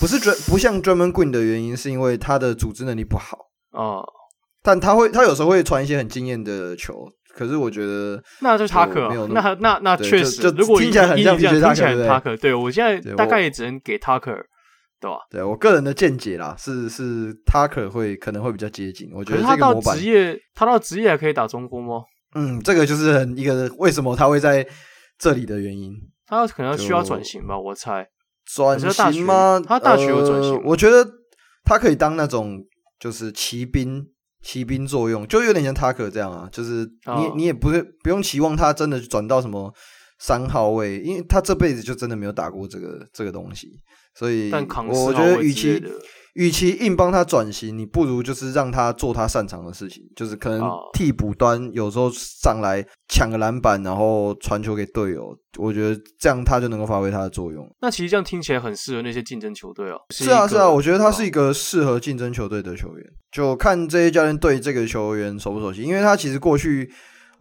[0.01, 3.39] 不是专不像 Draymond Green 的原因，是因为他的组织能力不好
[3.71, 4.05] 哦。
[4.61, 7.09] 但他会，他有时候会传一些很惊艳的球。
[7.33, 14.37] 可是我觉得，那就是塔克，那那那那确实，如果听起来很像听起来很塔克，对我现在大概也只能给塔克，
[15.01, 15.17] 对吧？
[15.31, 19.11] 对我个人的见解啦，是是他可会可能会比较接近。
[19.15, 22.03] 我觉得他到职业，他到职业还可以打中锋吗？
[22.35, 24.67] 嗯，这个就是很一个为什么他会在
[25.19, 25.95] 这里的原因。
[26.27, 28.07] 他可能需要转型吧，我猜。
[28.55, 29.61] 转型吗？
[29.65, 30.61] 他大学有转型？
[30.65, 31.05] 我觉得
[31.65, 32.59] 他可以当那种
[32.99, 34.07] 就是骑兵。
[34.43, 37.37] 骑兵作用就有点像塔克这样啊，就是你、oh.
[37.37, 39.71] 你也不是不用期望他真的转到什么
[40.21, 43.69] 三号位，因为他这辈子就真的没有打过这个这个东西，
[44.15, 45.83] 所以我觉得与其。
[46.35, 50.63] 与其硬帮他转型，你不如就是让他做他擅长的事情，就是可能
[50.93, 55.37] 替补端有时候上来抢个篮板，然后传球给队友。
[55.59, 57.69] 我觉得这样他就能够发挥他的作用。
[57.83, 59.97] 那其实这样听起来很适合那些竞争球队哦。
[60.11, 63.05] 是啊，是啊，我觉得他是一个适合竞争球队的球员。
[63.33, 66.89] 就看这些教练对这个球员熟不熟悉，因为他其实过去。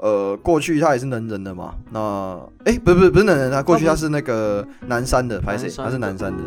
[0.02, 1.76] 呃，过去他也是能人的嘛。
[1.91, 5.70] 那，哎、欸，不是不是不是能人，他过去他是那个南山的，拍谁？
[5.76, 6.43] 他是南山的。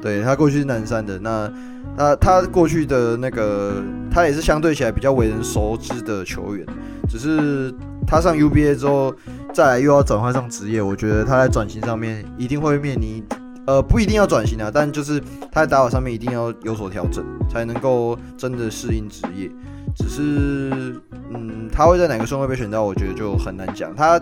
[0.00, 1.18] 对，他过去是南山的。
[1.18, 1.52] 那，
[1.98, 3.74] 那他过去的那个，
[4.10, 6.66] 他也是相对起来比较为人熟知的球员。
[7.06, 7.72] 只是
[8.06, 9.14] 他上 UBA 之后，
[9.52, 13.22] 再来又要转换上职业，我觉得他在转型上面一定会面临，
[13.66, 15.20] 呃，不一定要转型啊，但就是
[15.52, 19.50] 他在打法上面一定要有所调整，才能够真的适应职业。
[19.96, 23.94] 只是，嗯，他会在哪个顺位被选到，我觉得就很难讲。
[23.94, 24.20] 他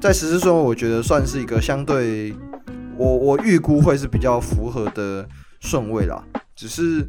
[0.00, 2.34] 在十四顺位，我觉得算是一个相对，
[2.96, 5.28] 我我预估会是比较符合的
[5.60, 6.24] 顺位啦。
[6.56, 7.06] 只是，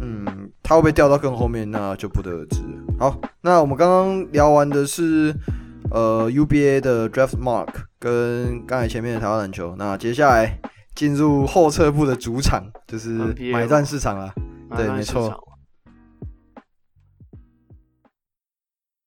[0.00, 2.60] 嗯，他会不会掉到更后面，那就不得而知。
[2.98, 5.34] 好，那我们刚刚聊完的是，
[5.90, 9.74] 呃，UBA 的 Draft Mark 跟刚才前面的台湾篮球。
[9.78, 10.58] 那接下来
[10.94, 13.10] 进入后撤步的主场，就是
[13.52, 14.32] 买断市场了。
[14.76, 15.34] 对，没错。